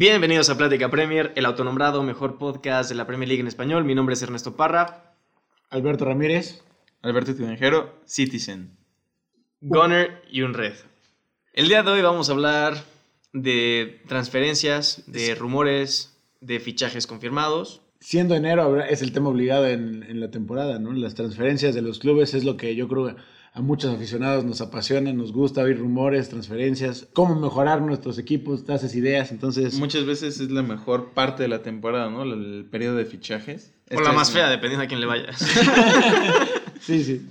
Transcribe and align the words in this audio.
Bienvenidos 0.00 0.48
a 0.48 0.56
Plática 0.56 0.88
Premier, 0.88 1.30
el 1.36 1.44
autonombrado 1.44 2.02
mejor 2.02 2.38
podcast 2.38 2.88
de 2.88 2.96
la 2.96 3.06
Premier 3.06 3.28
League 3.28 3.42
en 3.42 3.48
español. 3.48 3.84
Mi 3.84 3.94
nombre 3.94 4.14
es 4.14 4.22
Ernesto 4.22 4.56
Parra. 4.56 5.14
Alberto 5.68 6.06
Ramírez. 6.06 6.62
Alberto 7.02 7.34
Tinajero, 7.34 8.00
Citizen. 8.06 8.78
Gunner 9.60 10.22
y 10.30 10.40
un 10.40 10.54
red. 10.54 10.72
El 11.52 11.68
día 11.68 11.82
de 11.82 11.90
hoy 11.90 12.00
vamos 12.00 12.30
a 12.30 12.32
hablar 12.32 12.82
de 13.34 14.00
transferencias, 14.08 15.02
de 15.06 15.34
rumores, 15.34 16.18
de 16.40 16.60
fichajes 16.60 17.06
confirmados. 17.06 17.82
Siendo 18.00 18.34
enero 18.34 18.82
es 18.82 19.02
el 19.02 19.12
tema 19.12 19.28
obligado 19.28 19.66
en, 19.66 20.02
en 20.04 20.18
la 20.18 20.30
temporada, 20.30 20.78
¿no? 20.78 20.92
Las 20.92 21.14
transferencias 21.14 21.74
de 21.74 21.82
los 21.82 21.98
clubes 21.98 22.32
es 22.32 22.44
lo 22.44 22.56
que 22.56 22.74
yo 22.74 22.88
creo 22.88 23.16
a 23.52 23.60
muchos 23.60 23.92
aficionados 23.92 24.44
nos 24.44 24.60
apasiona, 24.60 25.12
nos 25.12 25.32
gusta 25.32 25.62
oír 25.62 25.78
rumores, 25.78 26.28
transferencias, 26.28 27.08
cómo 27.12 27.38
mejorar 27.38 27.82
nuestros 27.82 28.18
equipos, 28.18 28.64
tasas, 28.64 28.94
ideas, 28.94 29.32
entonces... 29.32 29.74
Muchas 29.74 30.06
veces 30.06 30.38
es 30.38 30.50
la 30.50 30.62
mejor 30.62 31.12
parte 31.14 31.42
de 31.42 31.48
la 31.48 31.62
temporada, 31.62 32.10
¿no? 32.10 32.22
El, 32.22 32.66
periodo 32.70 32.96
de 32.96 33.06
fichajes. 33.06 33.74
O 33.90 34.00
la 34.00 34.12
más 34.12 34.30
fea, 34.30 34.48
dependiendo 34.48 34.84
a 34.84 34.86
quién 34.86 35.00
le 35.00 35.06
vayas. 35.06 35.38
sí, 36.80 37.02
sí. 37.02 37.26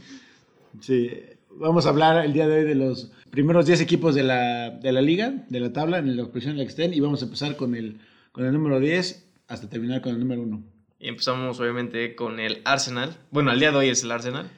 Sí. 0.81 1.11
Vamos 1.51 1.85
a 1.85 1.89
hablar 1.89 2.25
el 2.25 2.33
día 2.33 2.47
de 2.47 2.59
hoy 2.59 2.65
de 2.65 2.75
los 2.75 3.11
primeros 3.31 3.65
10 3.65 3.79
equipos 3.79 4.13
de 4.13 4.23
la, 4.23 4.71
de 4.71 4.91
la 4.91 5.01
liga, 5.01 5.45
de 5.47 5.59
la 5.61 5.71
tabla, 5.71 5.99
en 5.99 6.17
la 6.17 6.25
posición 6.25 6.55
de 6.55 6.57
la 6.57 6.63
extend, 6.63 6.93
y 6.93 6.99
vamos 6.99 7.21
a 7.21 7.25
empezar 7.25 7.55
con 7.55 7.75
el, 7.75 7.99
con 8.33 8.45
el 8.45 8.51
número 8.51 8.81
10 8.81 9.25
hasta 9.47 9.69
terminar 9.69 10.01
con 10.01 10.13
el 10.13 10.19
número 10.19 10.41
1. 10.41 10.63
Y 10.99 11.07
empezamos 11.07 11.57
obviamente 11.61 12.13
con 12.15 12.41
el 12.41 12.61
Arsenal. 12.65 13.15
Bueno, 13.31 13.53
el 13.53 13.59
día 13.59 13.71
de 13.71 13.77
hoy 13.77 13.89
es 13.89 14.03
el 14.03 14.11
Arsenal. 14.11 14.49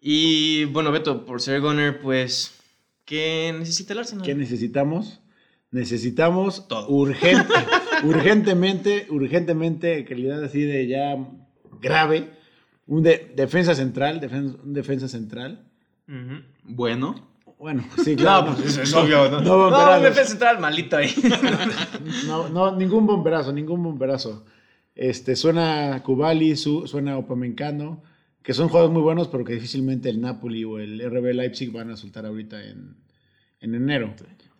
Y 0.00 0.64
bueno, 0.66 0.92
Beto, 0.92 1.24
por 1.24 1.40
ser 1.40 1.60
Gunner, 1.60 2.00
pues, 2.00 2.54
¿qué 3.04 3.54
necesita 3.58 3.92
el 3.94 4.00
Arsenal? 4.00 4.24
¿Qué 4.24 4.34
necesitamos? 4.34 5.20
Necesitamos 5.70 6.66
Todo. 6.68 6.88
urgente, 6.88 7.52
urgentemente, 8.04 9.06
urgentemente, 9.10 10.04
calidad 10.04 10.42
así 10.44 10.62
de 10.62 10.86
ya 10.86 11.16
grave, 11.80 12.30
un 12.86 13.02
de- 13.02 13.32
defensa 13.36 13.74
central, 13.74 14.20
defen- 14.20 14.58
un 14.62 14.72
defensa 14.72 15.08
central. 15.08 15.64
Bueno. 16.64 17.26
Bueno, 17.58 17.84
sí, 18.04 18.14
claro. 18.14 18.46
No, 18.52 18.56
pues 18.56 18.68
eso 18.68 18.82
es 18.82 18.94
obvio. 18.94 19.28
No, 19.30 19.40
No, 19.40 19.42
no, 19.42 19.58
bomberazo. 19.64 19.96
un 19.98 20.02
defensa 20.04 20.30
central 20.30 20.58
malito 20.60 20.96
ahí. 20.96 21.12
No, 22.26 22.48
no, 22.48 22.74
ningún 22.76 23.04
bomberazo, 23.06 23.52
ningún 23.52 23.82
bomberazo. 23.82 24.44
Este, 24.94 25.34
suena 25.36 26.00
Kubali, 26.04 26.56
su- 26.56 26.86
suena 26.86 27.18
Opamencano, 27.18 28.02
que 28.48 28.54
son 28.54 28.70
juegos 28.70 28.90
muy 28.90 29.02
buenos, 29.02 29.28
pero 29.28 29.44
que 29.44 29.52
difícilmente 29.52 30.08
el 30.08 30.22
Napoli 30.22 30.64
o 30.64 30.78
el 30.78 30.98
RB 30.98 31.34
Leipzig 31.34 31.70
van 31.70 31.90
a 31.90 31.98
soltar 31.98 32.24
ahorita 32.24 32.64
en, 32.64 32.96
en 33.60 33.74
enero. 33.74 34.14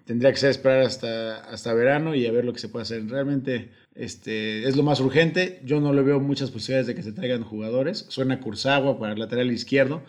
Tendría 0.04 0.30
que 0.30 0.36
ser 0.36 0.50
esperar 0.50 0.82
hasta, 0.82 1.38
hasta 1.38 1.72
verano 1.72 2.14
y 2.14 2.26
a 2.26 2.30
ver 2.30 2.44
lo 2.44 2.52
que 2.52 2.58
se 2.58 2.68
puede 2.68 2.82
hacer. 2.82 3.08
Realmente 3.08 3.70
este, 3.94 4.68
es 4.68 4.76
lo 4.76 4.82
más 4.82 5.00
urgente. 5.00 5.62
Yo 5.64 5.80
no 5.80 5.94
le 5.94 6.02
veo 6.02 6.20
muchas 6.20 6.50
posibilidades 6.50 6.86
de 6.86 6.94
que 6.94 7.02
se 7.02 7.12
traigan 7.12 7.44
jugadores. 7.44 8.04
Suena 8.10 8.40
Kurzawa 8.40 8.98
para 8.98 9.14
el 9.14 9.20
lateral 9.20 9.50
izquierdo. 9.50 10.02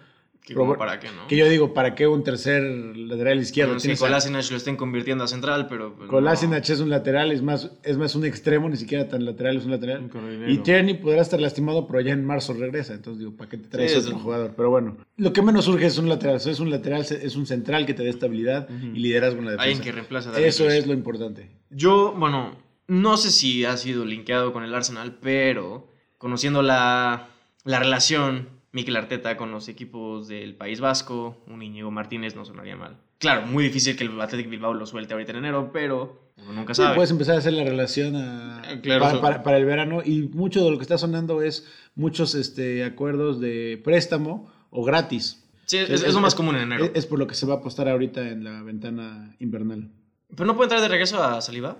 Que 0.49 0.55
como 0.55 0.77
para 0.77 0.99
qué, 0.99 1.07
¿no? 1.07 1.27
Que 1.27 1.37
yo 1.37 1.47
digo, 1.47 1.73
¿para 1.73 1.95
qué 1.95 2.07
un 2.07 2.23
tercer 2.23 2.61
lateral 2.63 3.39
izquierdo? 3.39 3.71
Bueno, 3.71 3.81
Tienes 3.81 3.99
Kolasinac 3.99 4.49
lo 4.51 4.57
estén 4.57 4.75
convirtiendo 4.75 5.23
a 5.23 5.27
central, 5.27 5.67
pero... 5.67 5.95
pues, 5.95 6.09
Kolasinac 6.09 6.67
es 6.69 6.79
un 6.79 6.89
lateral, 6.89 7.31
es 7.31 7.41
más, 7.41 7.71
es 7.83 7.97
más 7.97 8.15
un 8.15 8.25
extremo, 8.25 8.67
ni 8.69 8.77
siquiera 8.77 9.07
tan 9.07 9.25
lateral, 9.25 9.57
es 9.57 9.65
un 9.65 9.71
lateral. 9.71 10.09
Y 10.47 10.57
Tierney 10.57 10.95
podrá 10.95 11.21
estar 11.21 11.39
lastimado, 11.39 11.87
pero 11.87 12.01
ya 12.01 12.13
en 12.13 12.25
marzo 12.25 12.53
regresa. 12.53 12.93
Entonces 12.93 13.19
digo, 13.19 13.35
¿para 13.37 13.49
qué 13.49 13.57
te 13.57 13.67
traes 13.67 13.91
Sí, 13.91 13.97
otro 13.99 14.19
jugador? 14.19 14.53
Pero 14.57 14.69
bueno, 14.69 14.97
lo 15.17 15.33
que 15.33 15.41
menos 15.41 15.65
surge 15.65 15.85
es 15.85 15.97
un 15.97 16.09
lateral. 16.09 16.35
Es 16.37 16.59
un 16.59 16.69
lateral, 16.69 17.01
es 17.01 17.35
un 17.35 17.45
central 17.45 17.85
que 17.85 17.93
te 17.93 18.03
dé 18.03 18.09
estabilidad 18.09 18.67
y 18.69 18.99
liderazgo 18.99 19.39
en 19.39 19.45
la 19.45 19.51
Alguien 19.51 19.67
defensa. 19.77 19.83
que 19.83 19.91
reemplaza 19.91 20.29
a 20.31 20.39
Eso 20.39 20.69
es 20.69 20.87
lo 20.87 20.93
importante. 20.93 21.49
Yo, 21.69 22.13
bueno, 22.17 22.57
no 22.87 23.17
sé 23.17 23.31
si 23.31 23.65
ha 23.65 23.77
sido 23.77 24.05
linkeado 24.05 24.51
con 24.53 24.63
el 24.63 24.73
Arsenal, 24.73 25.17
pero 25.21 25.87
conociendo 26.17 26.61
la, 26.61 27.27
la 27.63 27.79
relación 27.79 28.49
Mikel 28.71 28.95
Arteta 28.95 29.35
con 29.37 29.51
los 29.51 29.67
equipos 29.67 30.27
del 30.27 30.55
País 30.55 30.79
Vasco, 30.79 31.37
un 31.47 31.61
Íñigo 31.63 31.89
Martínez 31.91 32.35
no 32.35 32.45
sonaría 32.45 32.75
mal. 32.75 32.97
Claro, 33.17 33.45
muy 33.47 33.63
difícil 33.63 33.95
que 33.97 34.03
el 34.03 34.19
Athletic 34.21 34.49
Bilbao 34.49 34.73
lo 34.73 34.85
suelte 34.85 35.13
ahorita 35.13 35.31
en 35.31 35.37
enero, 35.39 35.71
pero 35.73 36.29
uno 36.37 36.53
nunca 36.53 36.73
Sí, 36.73 36.81
sabe. 36.83 36.95
puedes 36.95 37.11
empezar 37.11 37.35
a 37.35 37.39
hacer 37.39 37.53
la 37.53 37.63
relación 37.63 38.15
a- 38.15 38.61
Eh, 38.71 38.79
claro, 38.81 39.01
para, 39.01 39.11
eso- 39.13 39.21
para- 39.21 39.43
para 39.43 39.57
el 39.57 39.65
verano 39.65 40.01
y 40.05 40.21
mucho 40.33 40.63
de 40.63 40.71
lo 40.71 40.77
que 40.77 40.83
está 40.83 40.97
sonando 40.97 41.41
es 41.41 41.67
muchos 41.95 42.35
este, 42.35 42.83
acuerdos 42.85 43.39
de 43.41 43.81
préstamo 43.83 44.51
o 44.69 44.83
gratis. 44.85 45.43
sí, 45.65 45.77
es, 45.77 45.89
es 45.89 46.13
lo 46.13 46.19
más 46.21 46.35
común 46.35 46.55
en 46.55 46.61
enero. 46.63 46.85
Es, 46.85 46.91
es 46.93 47.05
por 47.07 47.19
lo 47.19 47.27
que 47.27 47.35
se 47.35 47.45
va 47.45 47.55
a 47.55 47.57
apostar 47.57 47.89
ahorita 47.89 48.29
en 48.29 48.43
la 48.43 48.61
ventana 48.63 49.35
invernal. 49.39 49.89
¿Pero 50.35 50.45
no 50.45 50.55
puede 50.55 50.65
entrar 50.67 50.81
de 50.81 50.87
regreso 50.87 51.21
a 51.23 51.41
Saliba? 51.41 51.77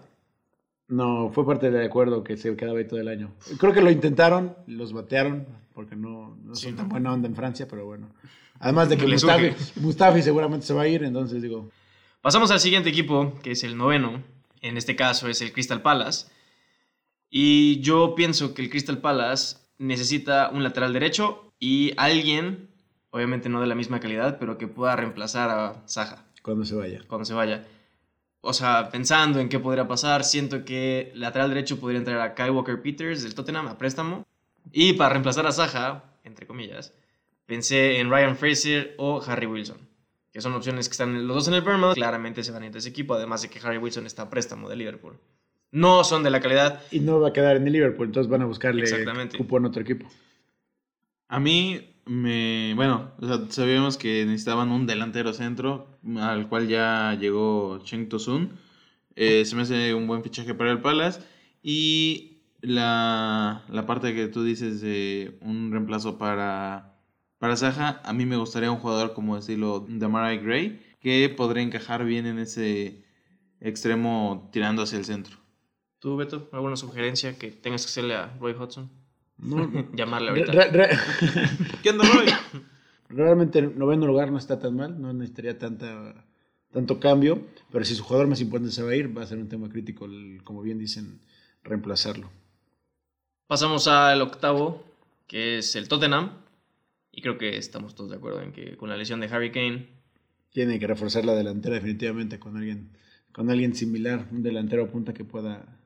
No, 0.90 1.30
fue 1.32 1.46
parte 1.46 1.70
del 1.72 1.86
acuerdo 1.86 2.24
que 2.24 2.36
se 2.36 2.56
quedaba 2.56 2.80
ahí 2.80 2.88
todo 2.88 3.00
el 3.00 3.08
año. 3.08 3.32
Creo 3.60 3.74
que 3.74 3.82
lo 3.82 3.92
intentaron, 3.92 4.56
los 4.68 4.92
batearon, 4.92 5.46
porque 5.74 5.96
no, 5.96 6.36
no 6.44 6.56
Sí, 6.56 6.64
son 6.66 6.72
¿no? 6.72 6.78
tan 6.82 6.90
buena 6.90 7.14
onda 7.14 7.28
en 7.28 7.36
Francia, 7.36 7.68
pero 7.70 7.86
bueno. 7.86 8.10
Además 8.60 8.90
de 8.90 8.98
que 8.98 9.08
Mustafi. 9.08 9.52
Mustafi 9.80 10.22
seguramente 10.22 10.66
se 10.66 10.74
va 10.74 10.82
a 10.82 10.88
ir, 10.88 11.04
entonces 11.04 11.42
digo, 11.42 11.70
Pasamos 12.22 12.52
al 12.52 12.60
siguiente 12.60 12.90
equipo, 12.90 13.34
que 13.42 13.52
es 13.52 13.64
el 13.64 13.78
noveno. 13.78 14.22
En 14.62 14.76
este 14.76 14.98
caso 14.98 15.30
es 15.30 15.42
el 15.42 15.54
Crystal 15.54 15.82
Palace. 15.82 16.28
Y 17.30 17.80
yo 17.82 18.16
pienso 18.16 18.54
que 18.54 18.62
el 18.64 18.70
Crystal 18.70 18.98
Palace 18.98 19.58
necesita 19.78 20.50
un 20.50 20.64
lateral 20.64 20.92
derecho 20.92 21.54
y 21.60 21.94
alguien, 21.98 22.70
obviamente 23.12 23.48
no 23.48 23.62
de 23.62 23.68
la 23.68 23.76
misma 23.76 24.00
calidad, 24.02 24.38
pero 24.40 24.58
que 24.58 24.68
pueda 24.68 24.96
reemplazar 24.96 25.50
a 25.50 25.84
Saja 25.86 26.26
cuando 26.44 26.66
se 26.66 26.76
vaya. 26.76 27.02
cuando 27.08 27.24
se 27.26 27.34
vaya. 27.34 27.66
O 28.42 28.54
sea, 28.54 28.90
pensando 28.90 29.40
en 29.40 29.50
qué 29.50 29.60
podría 29.60 29.88
pasar, 29.88 30.24
siento 30.24 30.64
que 30.64 31.12
lateral 31.14 31.50
derecho 31.50 31.80
podría 31.80 32.00
entrar 32.00 32.22
a 32.22 32.34
Kai 32.36 32.50
Walker 32.50 32.82
Peters 32.82 33.24
del 33.24 33.36
Tottenham 33.36 33.68
a 33.68 33.78
préstamo. 33.78 34.26
Y 34.72 34.94
para 34.94 35.10
reemplazar 35.10 35.46
a 35.46 35.52
Saja, 35.52 36.04
entre 36.24 36.48
comillas, 36.48 36.94
pensé 37.46 38.00
en 38.00 38.10
Ryan 38.10 38.38
Fraser 38.38 38.96
o 38.98 39.22
Harry 39.26 39.48
Wilson, 39.48 39.78
que 40.32 40.40
son 40.40 40.54
opciones 40.54 40.88
que 40.88 40.94
están 40.94 41.28
los 41.28 41.36
dos 41.36 41.48
en 41.50 41.56
el 41.56 41.62
Bournemouth. 41.62 41.96
Claramente 41.96 42.44
se 42.44 42.52
van 42.52 42.64
a 42.64 42.68
ir 42.68 42.72
de 42.72 42.80
ese 42.80 42.90
equipo, 42.90 43.16
además 43.16 43.42
de 43.42 43.50
que 43.50 43.60
Harry 43.60 43.78
Wilson 43.78 44.06
está 44.06 44.24
a 44.24 44.30
préstamo 44.30 44.70
de 44.70 44.76
Liverpool. 44.76 45.20
No 45.72 46.04
son 46.04 46.24
de 46.24 46.30
la 46.30 46.40
calidad. 46.40 46.82
Y 46.92 47.00
no 47.00 47.20
va 47.20 47.30
a 47.30 47.34
quedar 47.34 47.58
en 47.58 47.68
el 47.68 47.74
Liverpool, 47.74 48.08
entonces 48.08 48.30
van 48.30 48.42
a 48.42 48.46
buscarle 48.46 48.84
Exactamente. 48.84 49.38
cupo 49.38 49.58
en 49.58 49.66
otro 49.66 49.82
equipo. 49.82 50.10
A 51.28 51.40
mí 51.40 51.96
me. 52.10 52.74
Bueno, 52.76 53.12
o 53.20 53.28
sea, 53.28 53.40
sabíamos 53.50 53.98
que 53.98 54.26
necesitaban 54.26 54.72
un 54.72 54.88
delantero 54.88 55.34
centro, 55.34 55.88
al 56.18 56.50
cual 56.50 56.68
ya 56.68 57.16
llegó 57.20 57.80
Cheng 57.84 58.10
Tosun. 58.10 58.52
Eh, 59.16 59.46
se 59.46 59.56
me 59.56 59.62
hace 59.64 59.94
un 59.94 60.08
buen 60.08 60.24
fichaje 60.24 60.54
para 60.54 60.72
el 60.72 60.82
Palace. 60.82 61.22
Y 61.62 62.42
la, 62.62 63.64
la 63.70 63.86
parte 63.86 64.14
que 64.16 64.28
tú 64.28 64.44
dices 64.44 64.82
de 64.82 65.38
un 65.42 65.72
reemplazo 65.72 66.18
para, 66.18 67.00
para 67.38 67.56
Saja, 67.56 68.02
a 68.04 68.14
mí 68.14 68.26
me 68.26 68.38
gustaría 68.38 68.72
un 68.72 68.80
jugador 68.80 69.14
como 69.14 69.38
estilo 69.38 69.86
Demarai 69.88 70.40
Gray, 70.40 70.82
que 71.00 71.30
podría 71.30 71.64
encajar 71.64 72.06
bien 72.06 72.26
en 72.26 72.40
ese 72.40 73.04
extremo 73.62 74.50
tirando 74.52 74.84
hacia 74.84 74.98
el 74.98 75.06
centro. 75.06 75.38
¿Tú, 76.00 76.16
Beto, 76.16 76.50
alguna 76.54 76.76
sugerencia 76.78 77.38
que 77.38 77.52
tengas 77.52 77.84
que 77.84 77.90
hacerle 77.90 78.16
a 78.16 78.36
Roy 78.40 78.54
Hudson? 78.54 78.90
No, 79.42 79.70
Llamarle 79.96 80.30
ahorita. 80.30 80.52
re- 80.52 80.90
¿Qué 81.84 81.90
onda, 81.92 82.04
Roy? 82.08 82.28
realmente 83.10 83.60
el 83.60 83.78
noveno 83.78 84.06
lugar 84.06 84.32
no 84.32 84.38
está 84.38 84.60
tan 84.60 84.76
mal, 84.76 85.02
no 85.02 85.12
necesitaría 85.14 85.58
tanta, 85.58 86.26
tanto 86.72 87.00
cambio, 87.00 87.48
pero 87.72 87.84
si 87.86 87.96
su 87.96 88.04
jugador 88.04 88.28
más 88.28 88.42
importante 88.42 88.72
se 88.74 88.84
va 88.84 88.92
a 88.92 88.96
ir, 88.96 89.18
va 89.18 89.24
a 89.24 89.28
ser 89.28 89.38
un 89.38 89.50
tema 89.50 89.70
crítico, 89.70 90.06
el- 90.06 90.42
como 90.44 90.62
bien 90.62 90.78
dicen, 90.80 91.20
reemplazarlo. 91.64 92.30
Pasamos 93.48 93.88
al 93.88 94.22
octavo, 94.22 94.84
que 95.28 95.58
es 95.58 95.76
el 95.76 95.88
Tottenham. 95.88 96.32
Y 97.12 97.22
creo 97.22 97.38
que 97.38 97.58
estamos 97.58 97.96
todos 97.96 98.12
de 98.12 98.18
acuerdo 98.18 98.42
en 98.42 98.52
que 98.52 98.78
con 98.78 98.88
la 98.90 98.96
lesión 98.96 99.20
de 99.20 99.28
Harry 99.28 99.52
Kane, 99.52 99.88
Tiene 100.52 100.80
que 100.80 100.88
reforzar 100.88 101.26
la 101.26 101.34
delantera 101.36 101.76
definitivamente 101.76 102.40
con 102.40 102.56
alguien, 102.58 102.90
con 103.32 103.50
alguien 103.50 103.74
similar, 103.76 104.28
un 104.32 104.42
delantero 104.44 104.84
a 104.84 104.88
punta 104.88 105.14
que 105.14 105.24
pueda. 105.26 105.79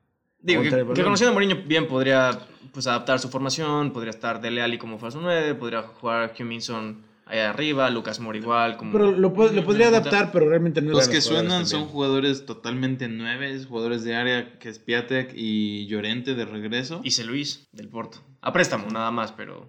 Digo, 0.44 0.62
que, 0.62 0.70
que 0.94 1.02
conociendo 1.02 1.30
a 1.30 1.32
Mourinho 1.32 1.56
bien 1.66 1.88
podría 1.88 2.38
pues, 2.72 2.86
adaptar 2.86 3.18
su 3.18 3.28
formación, 3.28 3.92
podría 3.92 4.10
estar 4.10 4.40
Dele 4.40 4.62
Alli 4.62 4.78
como 4.78 4.98
falso 4.98 5.18
9, 5.20 5.54
podría 5.56 5.82
jugar 5.82 6.32
Hugh 6.38 6.44
Minson 6.46 7.02
allá 7.26 7.50
arriba, 7.50 7.88
Lucas 7.90 8.20
Moore 8.20 8.38
igual. 8.38 8.76
Como, 8.76 8.92
Pero 8.92 9.10
lo, 9.12 9.32
po- 9.32 9.48
lo 9.48 9.64
podría 9.64 9.88
adaptar, 9.88 10.30
pero 10.30 10.48
realmente 10.48 10.80
no 10.82 10.90
es 10.90 10.96
Los 10.96 11.06
de 11.08 11.14
que 11.14 11.20
suenan 11.22 11.66
son 11.66 11.86
jugadores 11.86 12.44
totalmente 12.46 13.08
nueves, 13.08 13.66
jugadores 13.66 14.04
de 14.04 14.14
área, 14.14 14.58
que 14.58 14.68
es 14.68 14.78
Piatek 14.78 15.32
y 15.34 15.86
Llorente 15.86 16.34
de 16.34 16.44
regreso. 16.44 17.00
Y 17.02 17.12
C. 17.12 17.24
Luis 17.24 17.66
del 17.72 17.88
Porto. 17.88 18.18
A 18.42 18.52
préstamo 18.52 18.86
nada 18.90 19.10
más, 19.10 19.32
pero... 19.32 19.68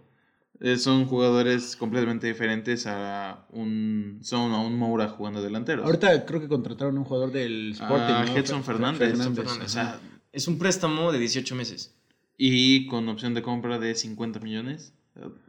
Eh, 0.61 0.77
son 0.77 1.05
jugadores 1.05 1.75
completamente 1.75 2.27
diferentes 2.27 2.87
a 2.87 3.45
un 3.49 4.19
son 4.23 4.53
a 4.53 4.59
un 4.61 4.77
Moura 4.79 5.09
jugando 5.09 5.41
delanteros. 5.41 5.85
Ahorita 5.85 6.25
creo 6.25 6.39
que 6.39 6.47
contrataron 6.47 6.95
a 6.95 6.99
un 6.99 7.05
jugador 7.05 7.31
del 7.33 7.71
Sporting. 7.73 8.13
a 8.13 8.25
¿no? 8.25 8.37
Edson 8.37 8.61
Fer- 8.61 8.65
Fernández. 8.65 9.09
Fernández, 9.09 9.35
Fernández, 9.35 9.65
O 9.65 9.69
sea, 9.69 9.99
Es 10.35 10.47
un 10.47 10.57
préstamo 10.59 11.11
de 11.11 11.19
18 11.19 11.55
meses. 11.55 11.93
y 12.37 12.87
con 12.87 13.07
opción 13.07 13.33
de 13.33 13.41
compra 13.41 13.79
de 13.79 13.95
50 13.95 14.39
millones. 14.41 14.93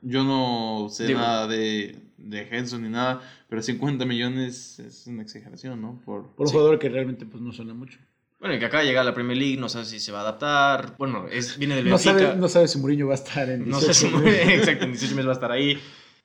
Yo 0.02 0.22
no 0.22 0.86
sé 0.88 1.06
Digo- 1.08 1.18
nada 1.18 1.48
de, 1.48 1.98
de 2.16 2.42
Henson 2.48 2.82
ni 2.84 2.88
nada, 2.88 3.20
pero 3.48 3.60
50 3.60 4.04
millones 4.04 4.78
es 4.78 5.08
una 5.08 5.22
exageración, 5.22 5.82
¿no? 5.82 6.00
Por, 6.04 6.28
Por 6.36 6.42
un 6.44 6.48
Sí. 6.48 6.52
jugador 6.52 6.78
que 6.78 6.88
realmente 6.88 7.26
pues, 7.26 7.42
no 7.42 7.52
suena 7.52 7.74
mucho. 7.74 7.98
Bueno, 8.38 8.54
y 8.54 8.60
que 8.60 8.66
acaba 8.66 8.82
de 8.84 8.88
llegar 8.88 9.02
a 9.02 9.06
la 9.06 9.14
Premier 9.14 9.36
League, 9.36 9.56
no 9.56 9.68
sabe 9.68 9.84
si 9.86 9.98
se 9.98 10.12
va 10.12 10.18
a 10.18 10.22
adaptar. 10.22 10.94
Bueno, 10.98 11.26
es, 11.26 11.58
viene 11.58 11.74
del 11.74 11.86
No 11.86 11.96
Benfica. 11.96 12.18
sabe, 12.20 12.36
no 12.36 12.48
sabe 12.48 12.68
si 12.68 12.78
Mourinho 12.78 13.08
va 13.08 13.14
a 13.14 13.16
estar 13.16 13.48
en 13.50 13.68
No 13.68 13.80
sé 13.80 13.92
si 13.92 14.06
18. 14.06 14.28
exacto, 14.28 14.84
en 14.84 14.92
18 14.92 15.14
meses 15.16 15.26
va 15.26 15.32
a 15.32 15.34
estar 15.34 15.50
ahí. 15.50 15.80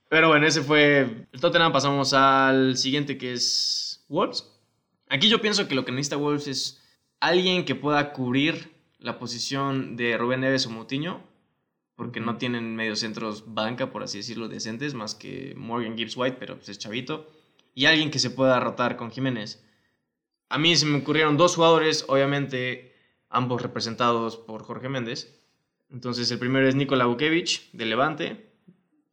Pero 0.10 0.28
bueno, 0.28 0.46
ese 0.46 0.62
fue 0.62 1.26
el 1.32 1.40
Tottenham. 1.42 1.72
Pasamos 1.72 2.14
al 2.14 2.78
siguiente 2.78 3.18
que 3.18 3.34
es 3.34 4.04
Wolves. 4.10 4.46
Aquí 5.10 5.28
yo 5.30 5.42
pienso 5.42 5.68
que 5.68 5.74
lo 5.74 5.84
que 5.86 5.92
necesita 5.92 6.18
Wolves 6.18 6.48
es 6.48 6.81
alguien 7.22 7.64
que 7.64 7.76
pueda 7.76 8.12
cubrir 8.12 8.74
la 9.00 9.18
posición 9.18 9.96
de 9.96 10.18
Rubén 10.18 10.42
Neves 10.42 10.66
o 10.66 10.72
Moutinho, 10.72 11.24
porque 11.96 12.20
no 12.20 12.38
tienen 12.38 12.76
mediocentros 12.76 13.54
banca, 13.54 13.92
por 13.92 14.04
así 14.04 14.18
decirlo, 14.18 14.50
decentes, 14.50 14.96
más 14.96 15.16
que 15.16 15.54
Morgan 15.56 15.96
Gibbs 15.96 16.18
White, 16.18 16.38
pero 16.40 16.56
pues 16.58 16.70
es 16.70 16.80
chavito. 16.80 17.32
Y 17.74 17.86
alguien 17.86 18.12
que 18.12 18.20
se 18.20 18.32
pueda 18.32 18.60
rotar 18.60 18.98
con 18.98 19.12
Jiménez. 19.12 19.64
A 20.50 20.58
mí 20.58 20.76
se 20.76 20.86
me 20.86 20.98
ocurrieron 20.98 21.38
dos 21.38 21.56
jugadores, 21.56 22.06
obviamente 22.08 22.96
ambos 23.30 23.62
representados 23.62 24.36
por 24.36 24.64
Jorge 24.64 24.90
Méndez. 24.90 25.40
Entonces 25.90 26.30
el 26.32 26.40
primero 26.40 26.68
es 26.68 26.76
Nikola 26.76 27.06
Vukevic, 27.06 27.72
de 27.72 27.86
Levante, 27.86 28.52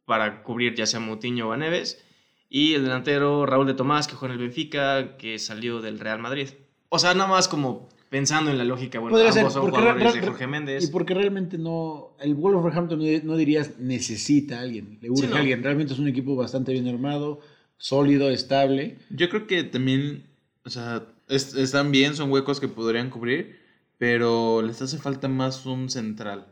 para 0.05 0.41
cubrir 0.41 0.73
ya 0.73 0.87
sea 0.87 0.99
Moutinho 0.99 1.49
o 1.49 1.51
a 1.51 1.57
Neves. 1.57 2.03
Y 2.49 2.73
el 2.73 2.83
delantero 2.83 3.45
Raúl 3.45 3.67
de 3.67 3.75
Tomás, 3.75 4.07
que 4.07 4.15
juega 4.15 4.33
en 4.33 4.41
el 4.41 4.47
Benfica, 4.47 5.15
que 5.17 5.37
salió 5.37 5.79
del 5.79 5.99
Real 5.99 6.19
Madrid. 6.19 6.49
O 6.89 6.97
sea, 6.97 7.13
nada 7.13 7.29
más 7.29 7.47
como 7.47 7.87
pensando 8.09 8.49
en 8.51 8.57
la 8.57 8.63
lógica, 8.63 8.99
bueno, 8.99 9.17
ambos 9.17 9.33
ser, 9.33 9.49
son 9.51 9.69
jugadores 9.69 10.13
re- 10.13 10.19
de 10.21 10.27
Jorge 10.27 10.47
Méndez. 10.47 10.83
Y 10.83 10.87
porque 10.87 11.13
realmente 11.13 11.57
no. 11.57 12.11
El 12.19 12.35
Wolverhampton 12.35 12.99
no, 12.99 13.05
no 13.23 13.37
dirías 13.37 13.79
necesita 13.79 14.57
a 14.59 14.61
alguien, 14.61 14.97
le 15.01 15.09
urge 15.09 15.23
Sí, 15.23 15.27
no. 15.29 15.35
a 15.35 15.39
alguien. 15.39 15.63
Realmente 15.63 15.93
es 15.93 15.99
un 15.99 16.07
equipo 16.07 16.35
bastante 16.35 16.71
bien 16.71 16.87
armado, 16.87 17.39
sólido, 17.77 18.29
estable. 18.29 18.97
Yo 19.09 19.29
creo 19.29 19.45
que 19.47 19.63
también, 19.63 20.23
o 20.65 20.69
sea, 20.69 21.03
es- 21.27 21.53
están 21.55 21.91
bien, 21.91 22.15
son 22.15 22.31
huecos 22.31 22.59
que 22.59 22.67
podrían 22.67 23.09
cubrir, 23.09 23.59
pero 23.97 24.61
les 24.61 24.81
hace 24.81 24.97
falta 24.97 25.27
más 25.27 25.65
un 25.65 25.89
central. 25.89 26.47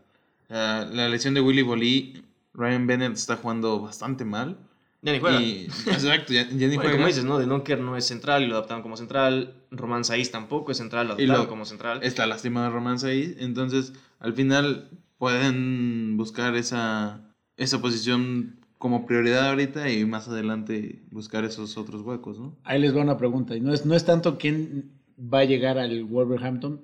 La 0.49 1.09
lesión 1.09 1.33
de 1.33 1.41
Willy 1.41 1.61
Bolí, 1.63 2.23
Ryan 2.53 2.87
Bennett 2.87 3.13
está 3.13 3.35
jugando 3.35 3.81
bastante 3.81 4.23
mal. 4.25 4.57
Ya 5.01 5.13
ni 5.13 5.19
juega. 5.19 5.39
Y, 5.41 5.65
exacto, 5.85 6.33
ya, 6.33 6.47
ya 6.49 6.53
ni 6.67 6.75
Bueno, 6.75 6.81
juega. 6.81 6.91
como 6.93 7.07
dices, 7.07 7.23
¿no? 7.23 7.37
De 7.37 7.45
Donker 7.45 7.79
no 7.79 7.95
es 7.97 8.05
central 8.05 8.43
y 8.43 8.47
lo 8.47 8.55
adaptaron 8.55 8.81
como 8.81 8.97
central. 8.97 9.53
Román 9.71 10.03
Saiz 10.03 10.31
tampoco 10.31 10.71
es 10.71 10.77
central, 10.77 11.07
lo 11.07 11.13
Y 11.13 11.23
adaptaron 11.23 11.43
lo- 11.43 11.49
como 11.49 11.65
central. 11.65 11.99
Está 12.03 12.25
lastimado 12.25 12.71
Romance 12.71 13.07
ahí, 13.07 13.35
entonces 13.39 13.93
al 14.19 14.33
final 14.33 14.89
pueden 15.17 16.17
buscar 16.17 16.55
esa, 16.55 17.21
esa 17.57 17.81
posición 17.81 18.59
como 18.77 19.05
prioridad 19.05 19.49
ahorita 19.49 19.89
y 19.91 20.05
más 20.05 20.27
adelante 20.27 21.01
buscar 21.11 21.43
esos 21.45 21.77
otros 21.77 22.01
huecos, 22.01 22.39
¿no? 22.39 22.55
Ahí 22.63 22.79
les 22.79 22.95
va 22.95 23.01
una 23.01 23.17
pregunta. 23.17 23.55
Y 23.55 23.61
no 23.61 23.73
es, 23.73 23.85
no 23.85 23.95
es 23.95 24.05
tanto 24.05 24.37
quién 24.37 24.91
va 25.19 25.39
a 25.39 25.45
llegar 25.45 25.77
al 25.79 26.03
Wolverhampton, 26.03 26.81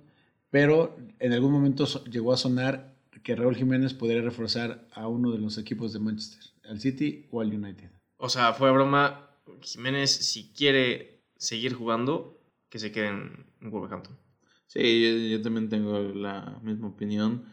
pero 0.50 0.96
en 1.20 1.34
algún 1.34 1.52
momento 1.52 1.86
so- 1.86 2.04
llegó 2.06 2.34
a 2.34 2.38
sonar 2.38 2.94
que 3.22 3.36
Raúl 3.36 3.56
Jiménez 3.56 3.94
podría 3.94 4.22
reforzar 4.22 4.86
a 4.94 5.08
uno 5.08 5.32
de 5.32 5.38
los 5.38 5.58
equipos 5.58 5.94
de 5.94 6.00
Manchester, 6.00 6.42
al 6.68 6.80
City 6.80 7.26
o 7.32 7.42
al 7.42 7.54
United. 7.54 7.90
O 8.26 8.30
sea, 8.30 8.54
fue 8.54 8.72
broma. 8.72 9.30
Jiménez, 9.62 10.10
si 10.12 10.54
quiere 10.54 11.20
seguir 11.38 11.74
jugando, 11.74 12.40
que 12.70 12.80
se 12.80 12.92
quede 12.94 13.08
en 13.10 13.46
en 13.62 13.70
Wolverhampton. 13.72 14.18
Sí, 14.66 14.80
yo, 14.82 15.38
yo 15.38 15.42
también 15.42 15.68
tengo 15.70 16.00
la 16.00 16.58
misma 16.64 16.88
opinión. 16.88 17.46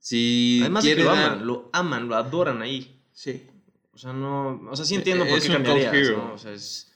Si 0.00 0.58
Además 0.60 0.82
de 0.84 0.90
que 0.90 0.94
quiere 0.96 1.08
lo 1.08 1.14
dar- 1.16 1.32
aman, 1.32 1.46
lo 1.46 1.70
aman, 1.72 2.08
lo 2.08 2.16
adoran 2.16 2.62
ahí. 2.62 3.00
Sí. 3.12 3.46
O 3.92 3.98
sea, 3.98 4.12
no. 4.12 4.60
O 4.70 4.76
sea, 4.76 4.84
sí 4.84 4.94
entiendo 4.96 5.24
por 5.26 5.38
Es 5.38 5.44
qué 5.44 5.50
un 5.50 5.56
cult 5.56 5.66
cambiarías, 5.66 6.08
hero. 6.08 6.24
¿no? 6.28 6.34
O 6.34 6.38
sea, 6.38 6.52
es, 6.52 6.92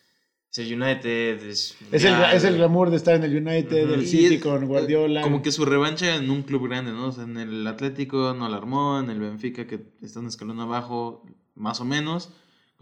es 0.51 0.59
el 0.59 0.81
United, 0.83 1.43
es. 1.47 1.77
Es 1.91 2.05
el, 2.05 2.15
es 2.33 2.45
el 2.45 2.57
glamour 2.57 2.91
de 2.91 2.97
estar 2.97 3.15
en 3.15 3.25
el 3.25 3.37
United, 3.37 3.85
Ujú. 3.87 3.95
el 3.95 4.07
City 4.07 4.35
es- 4.37 4.43
con 4.43 4.67
Guardiola. 4.67 5.23
Como 5.23 5.43
que 5.43 5.51
su 5.53 5.65
revancha 5.65 6.15
en 6.17 6.31
un 6.31 6.43
club 6.43 6.69
grande, 6.69 6.91
¿no? 6.93 7.07
O 7.09 7.13
sea, 7.13 7.25
en 7.25 7.37
el 7.37 7.67
Atlético 7.67 8.35
no 8.35 8.49
la 8.49 8.57
armó, 8.57 8.99
en 9.01 9.11
el 9.11 9.19
Benfica 9.21 9.67
que 9.67 9.81
está 10.03 10.21
un 10.21 10.27
escalón 10.27 10.61
abajo, 10.61 11.25
más 11.55 11.81
o 11.81 11.85
menos. 11.85 12.31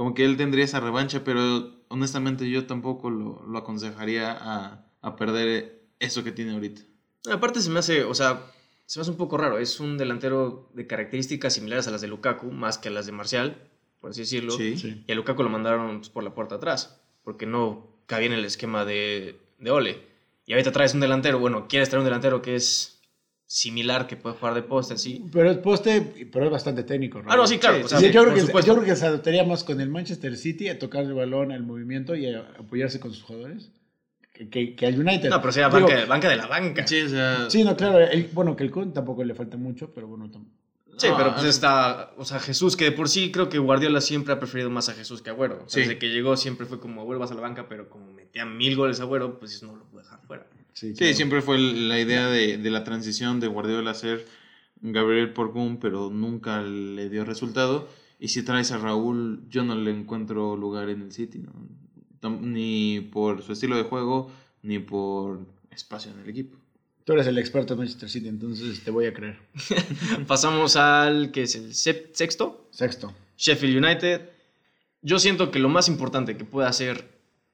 Como 0.01 0.15
que 0.15 0.25
él 0.25 0.39
tendría 0.39 0.65
esa 0.65 0.81
revancha, 0.81 1.25
pero 1.25 1.75
honestamente 1.89 2.49
yo 2.49 2.65
tampoco 2.65 3.11
lo, 3.11 3.45
lo 3.47 3.59
aconsejaría 3.59 4.33
a, 4.33 4.87
a 5.03 5.17
perder 5.17 5.83
eso 5.99 6.25
que 6.25 6.33
tiene 6.33 6.53
ahorita. 6.53 6.81
Aparte, 7.31 7.61
se 7.61 7.69
me 7.69 7.81
hace. 7.81 8.05
O 8.05 8.15
sea, 8.15 8.51
se 8.87 8.99
me 8.99 9.03
hace 9.03 9.11
un 9.11 9.19
poco 9.19 9.37
raro. 9.37 9.59
Es 9.59 9.79
un 9.79 9.99
delantero 9.99 10.71
de 10.73 10.87
características 10.87 11.53
similares 11.53 11.87
a 11.87 11.91
las 11.91 12.01
de 12.01 12.09
Lukaku, 12.09 12.51
más 12.51 12.79
que 12.79 12.89
a 12.89 12.93
las 12.93 13.05
de 13.05 13.13
Marcial, 13.13 13.59
por 14.01 14.13
así 14.13 14.23
decirlo. 14.23 14.53
Sí. 14.53 14.79
Sí. 14.79 15.05
Y 15.07 15.13
a 15.13 15.15
Lukaku 15.15 15.43
lo 15.43 15.51
mandaron 15.51 15.99
pues, 15.99 16.09
por 16.09 16.25
la 16.25 16.35
puerta 16.35 16.55
atrás, 16.55 16.99
porque 17.23 17.45
no 17.45 17.87
cabía 18.07 18.29
en 18.29 18.33
el 18.33 18.47
esquema 18.47 18.87
de, 18.87 19.39
de 19.59 19.71
Ole. 19.71 20.01
Y 20.47 20.55
ahorita 20.55 20.73
traes 20.73 20.95
un 20.95 21.01
delantero, 21.01 21.39
bueno, 21.39 21.69
quieres 21.69 21.91
traer 21.91 22.01
un 22.01 22.07
delantero 22.07 22.41
que 22.41 22.55
es 22.55 23.00
similar, 23.53 24.07
que 24.07 24.17
puede 24.17 24.37
jugar 24.37 24.55
de 24.55 24.63
poste, 24.63 24.95
así. 24.95 25.25
Pero 25.33 25.51
es 25.51 25.59
poste, 25.59 26.29
pero 26.33 26.45
es 26.45 26.53
bastante 26.53 26.85
técnico. 26.85 27.21
Ah, 27.27 27.37
no, 27.37 27.49
sí, 27.49 27.59
claro. 27.59 27.83
Sí, 27.83 27.89
sea, 27.89 27.99
Sí, 27.99 28.11
yo, 28.13 28.23
creo 28.23 28.35
que, 28.35 28.41
yo 28.43 28.75
creo 28.77 28.85
que 28.85 28.95
se 28.95 29.07
adaptaría 29.07 29.43
más 29.43 29.65
con 29.65 29.81
el 29.81 29.89
Manchester 29.89 30.37
City 30.37 30.69
a 30.69 30.79
tocar 30.79 31.03
el 31.03 31.15
balón, 31.15 31.51
al 31.51 31.65
movimiento 31.65 32.15
y 32.15 32.33
a 32.33 32.43
apoyarse 32.61 33.01
con 33.01 33.13
sus 33.13 33.25
jugadores 33.25 33.73
que, 34.33 34.49
que- 34.49 34.77
que 34.77 34.87
al 34.87 34.97
United. 35.01 35.31
No, 35.31 35.41
pero 35.41 35.51
sería 35.51 35.69
Digo, 35.69 35.89
banca, 35.89 36.07
banca 36.07 36.29
de 36.29 36.37
la 36.37 36.47
banca. 36.47 36.87
Sí, 36.87 37.01
Sí, 37.01 37.07
o 37.07 37.09
sea. 37.09 37.51
Sí, 37.51 37.65
no, 37.65 37.77
claro. 37.77 37.99
el- 37.99 38.29
bueno, 38.33 38.55
que 38.55 38.63
el 38.63 38.71
Kun 38.71 38.93
tampoco 38.93 39.25
le 39.25 39.35
falta 39.35 39.57
mucho, 39.57 39.91
pero 39.93 40.07
bueno. 40.07 40.31
tam- 40.31 40.45
pero 41.01 41.15
Ah, 41.17 41.35
pues 41.35 41.47
está, 41.47 42.13
o 42.19 42.25
sea, 42.25 42.39
Jesús, 42.39 42.77
que 42.77 42.85
de 42.85 42.93
por 42.93 43.09
sí 43.09 43.33
creo 43.33 43.49
que 43.49 43.59
Guardiola 43.59 44.01
siempre 44.01 44.33
ha 44.33 44.39
preferido 44.39 44.71
más 44.71 44.89
a 44.91 44.93
Jesús 44.93 45.23
que 45.23 45.31
a 45.31 45.33
Agüero. 45.33 45.57
O 45.65 45.69
sea, 45.69 45.83
Sí. 45.83 45.89
Desde 45.89 45.99
que 45.99 46.11
llegó 46.11 46.37
siempre 46.37 46.67
fue 46.67 46.79
como, 46.79 47.01
Agüero 47.01 47.19
vas 47.19 47.33
a 47.33 47.35
la 47.35 47.41
banca, 47.41 47.67
pero 47.69 47.89
como 47.89 48.13
metía 48.13 48.45
mil 48.45 48.77
goles 48.77 49.01
a 49.01 49.05
Agüero, 49.05 49.41
pues 49.41 49.61
no 49.65 49.75
lo 49.75 49.85
puedo 49.87 50.05
dejar 50.05 50.21
fuera. 50.27 50.47
Sí, 50.73 50.95
siempre 51.15 51.43
fue 51.43 51.59
la 51.59 52.01
idea 52.01 52.29
de, 52.29 52.59
de 52.59 52.71
la 52.71 52.85
transición 52.85 53.41
de 53.41 53.49
Guardiola 53.49 53.91
a 53.91 53.95
ser 53.95 54.27
Gabriel 54.81 55.33
Porgún, 55.33 55.79
pero 55.79 56.11
nunca 56.11 56.63
le 56.63 57.09
dio 57.09 57.25
resultado. 57.25 57.89
Y 58.19 58.29
si 58.29 58.43
traes 58.43 58.71
a 58.73 58.79
Raúl, 58.79 59.43
yo 59.49 59.65
no 59.65 59.75
le 59.75 59.91
encuentro 59.91 60.57
lugar 60.57 60.89
en 60.91 61.03
el 61.03 61.13
City, 61.13 61.39
¿no? 61.39 61.53
Ni 62.41 63.01
por 63.01 63.43
su 63.43 63.53
estilo 63.53 63.77
de 63.77 63.85
juego, 63.85 64.31
ni 64.63 64.79
por 64.79 65.41
espacio 65.71 66.13
en 66.13 66.21
el 66.21 66.29
equipo. 66.29 66.59
Tú 67.05 67.15
eres 67.15 67.27
el 67.27 67.39
experto 67.39 67.75
de 67.75 67.79
Manchester 67.79 68.11
City, 68.11 68.29
entonces 68.29 68.85
te 68.85 68.91
voy 68.91 69.07
a 69.07 69.15
creer. 69.15 69.39
Pasamos 70.27 70.77
al 70.77 71.31
que 71.33 71.43
es 71.43 71.55
el 71.55 71.75
sexto, 71.75 72.69
Sexto. 72.71 73.15
Sheffield 73.39 73.83
United. 73.85 74.29
Yo 75.01 75.19
siento 75.19 75.51
que 75.51 75.59
lo 75.59 75.71
más 75.71 75.89
importante 75.89 76.37
que 76.37 76.45
puede 76.45 76.69
hacer 76.69 77.09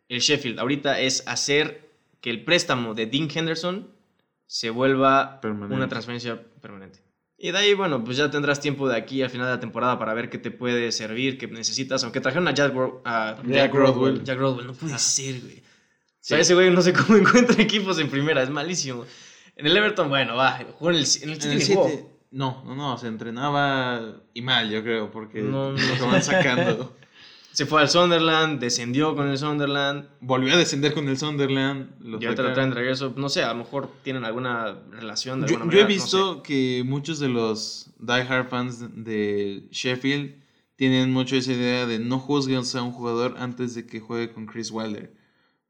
el 0.09 0.19
Sheffield 0.19 0.59
ahorita 0.59 1.01
es 1.01 1.23
hacer 1.27 1.86
que 2.21 2.31
el 2.31 2.45
préstamo 2.45 2.95
de 2.95 3.07
Dean 3.07 3.29
Henderson 3.33 3.89
se 4.47 4.71
vuelva 4.71 5.41
Permanente. 5.41 5.75
una 5.75 5.89
transferencia 5.89 6.41
permanente. 6.61 7.01
Y 7.39 7.51
de 7.51 7.59
ahí, 7.59 7.75
bueno, 7.75 8.03
pues 8.03 8.17
ya 8.17 8.31
tendrás 8.31 8.61
tiempo 8.61 8.89
de 8.89 8.97
aquí 8.97 9.21
al 9.23 9.29
final 9.31 9.47
de 9.47 9.53
la 9.55 9.61
temporada 9.61 9.99
para 9.99 10.15
ver 10.15 10.31
qué 10.31 10.39
te 10.39 10.51
puede 10.51 10.91
servir, 10.93 11.37
qué 11.37 11.47
necesitas. 11.49 12.03
Aunque 12.05 12.21
trajeron 12.21 12.49
a 12.49 12.55
Jack, 12.55 12.73
Ro- 12.73 13.03
a 13.05 13.37
Jack 13.47 13.75
Rodwell. 13.75 14.25
Jack 14.25 14.39
Rodwell, 14.39 14.67
no 14.69 14.73
puede 14.73 14.99
ser, 14.99 15.41
güey. 15.41 15.59
O 15.59 16.29
sea, 16.29 16.39
ese 16.41 16.55
güey 16.55 16.71
no 16.71 16.81
sé 16.81 16.93
cómo 16.93 17.17
encuentra 17.19 17.61
equipos 17.63 17.99
en 17.99 18.09
primera, 18.09 18.43
es 18.43 18.51
malísimo. 18.51 19.05
En 19.55 19.67
el 19.67 19.77
Everton, 19.77 20.09
bueno, 20.09 20.35
va, 20.37 20.59
jugó 20.79 20.91
en 20.91 20.97
el, 20.97 21.05
en 21.23 21.31
el. 21.31 21.43
En 21.45 21.51
el. 21.53 21.63
City, 21.63 21.79
no, 22.31 22.63
no, 22.65 22.75
no, 22.75 22.97
se 22.99 23.07
entrenaba 23.09 24.23
y 24.35 24.43
mal, 24.43 24.71
yo 24.71 24.83
creo, 24.83 25.11
porque 25.11 25.41
No, 25.43 25.73
no. 25.73 25.79
lo 25.99 26.07
van 26.09 26.23
sacando. 26.23 26.97
Se 27.57 27.65
fue 27.65 27.81
al 27.81 27.89
Sunderland, 27.89 28.61
descendió 28.61 29.17
con 29.17 29.31
el 29.31 29.39
Sunderland. 29.39 30.05
Volvió 30.21 30.53
a 30.53 30.59
descender 30.59 30.93
con 30.93 31.09
el 31.09 31.17
Sunderland. 31.17 31.89
lo 32.01 32.19
Y 32.19 32.25
sacaron. 32.25 32.53
traen 32.53 32.69
de 32.69 32.77
regreso. 32.77 33.15
No 33.17 33.31
sé, 33.31 33.45
a 33.45 33.49
lo 33.49 33.55
mejor 33.61 33.91
tienen 34.03 34.27
alguna 34.27 34.77
relación 34.91 35.41
de 35.41 35.49
Yo, 35.49 35.55
alguna 35.57 35.73
yo 35.73 35.79
he 35.79 35.83
no 35.85 35.89
visto 35.89 36.43
que 36.43 36.83
muchos 36.85 37.19
de 37.19 37.29
los 37.31 37.87
diehard 37.99 38.51
fans 38.51 38.85
de 39.03 39.69
Sheffield 39.71 40.35
tienen 40.77 41.11
mucho 41.15 41.35
esa 41.35 41.51
idea 41.53 41.87
de 41.87 41.99
no 41.99 42.19
juzgues 42.19 42.75
a 42.75 42.83
un 42.83 42.93
jugador 42.93 43.37
antes 43.39 43.75
de 43.75 43.87
que 43.87 44.01
juegue 44.01 44.35
con 44.35 44.45
Chris 44.45 44.71
Wilder. 44.71 45.15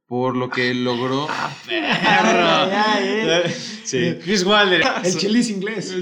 Por 0.07 0.37
lo 0.37 0.51
que 0.51 0.75
logró. 0.89 1.29
sé. 1.67 3.49
Sí. 3.87 4.19
Chris 4.25 4.43
Wilder. 4.45 4.83
El 5.05 5.17
chelis 5.17 5.49
inglés. 5.51 5.95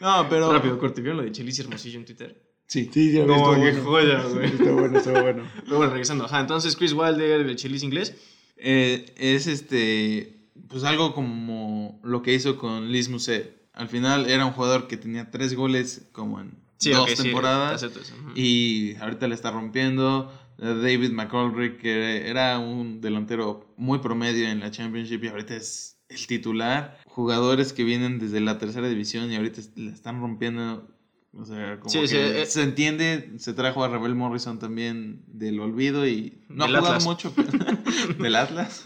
No, 0.00 0.26
pero. 0.28 0.52
Rápido, 0.52 0.78
corte. 0.78 1.00
¿Vieron 1.00 1.18
lo 1.18 1.22
de 1.24 1.32
Chelis 1.32 1.58
Hermosillo 1.60 1.98
en 1.98 2.04
Twitter? 2.06 2.42
Sí. 2.66 2.88
Sí, 2.92 3.12
ya 3.12 3.24
No, 3.26 3.34
estuvo 3.34 3.54
qué 3.54 3.60
bueno. 3.60 3.82
joya, 3.84 4.22
güey. 4.32 4.46
Estuvo 4.46 4.74
bueno, 4.74 4.98
estuvo 4.98 5.20
bueno. 5.20 5.42
Pero 5.64 5.76
bueno, 5.76 5.90
regresando. 5.92 6.24
Ajá, 6.24 6.40
entonces 6.40 6.76
Chris 6.76 6.92
Wilder, 6.92 7.40
el 7.40 7.56
Chelis 7.56 7.82
inglés. 7.82 8.14
Eh, 8.56 9.12
es 9.16 9.46
este. 9.46 10.48
Pues 10.68 10.84
algo 10.84 11.14
como 11.14 12.00
lo 12.04 12.22
que 12.22 12.32
hizo 12.34 12.56
con 12.56 12.92
Liz 12.92 13.08
Muset. 13.08 13.60
Al 13.72 13.88
final 13.88 14.28
era 14.28 14.44
un 14.46 14.52
jugador 14.52 14.86
que 14.88 14.96
tenía 14.96 15.30
tres 15.30 15.54
goles 15.54 16.08
como 16.12 16.40
en 16.40 16.52
Sí, 16.78 16.90
dos 16.90 17.10
sí, 17.10 17.22
temporadas. 17.24 17.82
eso. 17.82 17.98
Ujú. 17.98 18.32
Y 18.36 18.94
ahorita 19.00 19.26
le 19.28 19.34
está 19.34 19.50
rompiendo. 19.50 20.32
David 20.58 21.10
McCullough, 21.12 21.78
que 21.78 22.28
era 22.28 22.58
un 22.58 23.00
delantero 23.00 23.72
muy 23.78 23.98
promedio 24.00 24.46
en 24.48 24.60
la 24.60 24.70
Championship 24.70 25.24
y 25.24 25.28
ahorita 25.28 25.56
es 25.56 25.96
el 26.10 26.26
titular. 26.26 26.98
Jugadores 27.06 27.72
que 27.72 27.84
vienen 27.84 28.18
desde 28.18 28.40
la 28.40 28.58
tercera 28.58 28.88
división 28.88 29.30
y 29.32 29.36
ahorita 29.36 29.60
le 29.76 29.90
están 29.90 30.20
rompiendo. 30.20 30.86
O 31.32 31.44
sea, 31.44 31.78
como 31.78 31.88
Sí, 31.90 32.00
que 32.00 32.08
sí, 32.08 32.16
eh. 32.16 32.46
se 32.46 32.62
entiende. 32.62 33.32
Se 33.38 33.52
trajo 33.54 33.84
a 33.84 33.88
Rebel 33.88 34.14
Morrison 34.16 34.58
también 34.58 35.22
del 35.28 35.60
olvido 35.60 36.06
y 36.06 36.38
no 36.48 36.64
ha 36.64 36.66
jugado 36.68 36.86
Atlas. 36.88 37.04
mucho 37.04 37.32
pero- 37.34 37.48
del 38.22 38.34
Atlas. 38.36 38.82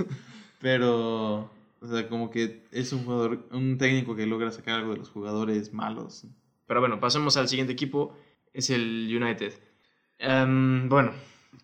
Pero, 0.61 1.51
o 1.81 1.87
sea, 1.91 2.09
como 2.09 2.31
que 2.31 2.63
es 2.71 2.93
un 2.93 3.05
jugador, 3.05 3.47
un 3.51 3.79
técnico 3.79 4.15
que 4.17 4.27
logra 4.27 4.51
sacar 4.51 4.81
algo 4.81 4.93
de 4.93 4.99
los 4.99 5.09
jugadores 5.11 5.73
malos. 5.73 6.25
Pero 6.67 6.81
bueno, 6.81 7.01
pasemos 7.01 7.37
al 7.37 7.49
siguiente 7.49 7.73
equipo. 7.73 8.17
Es 8.53 8.71
el 8.71 9.11
United. 9.21 9.53
Em, 10.19 10.89
bueno, 10.89 11.13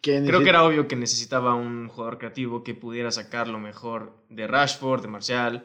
¿Quién 0.01 0.27
creo 0.27 0.43
que 0.43 0.49
era 0.49 0.65
obvio 0.65 0.89
que 0.89 0.97
necesitaba 0.97 1.55
un 1.55 1.89
jugador 1.89 2.19
creativo 2.19 2.63
que 2.65 2.75
pudiera 2.75 3.11
sacar 3.11 3.49
lo 3.49 3.59
mejor 3.59 4.17
de 4.29 4.47
Rashford, 4.47 5.03
de 5.03 5.09
Martial. 5.09 5.65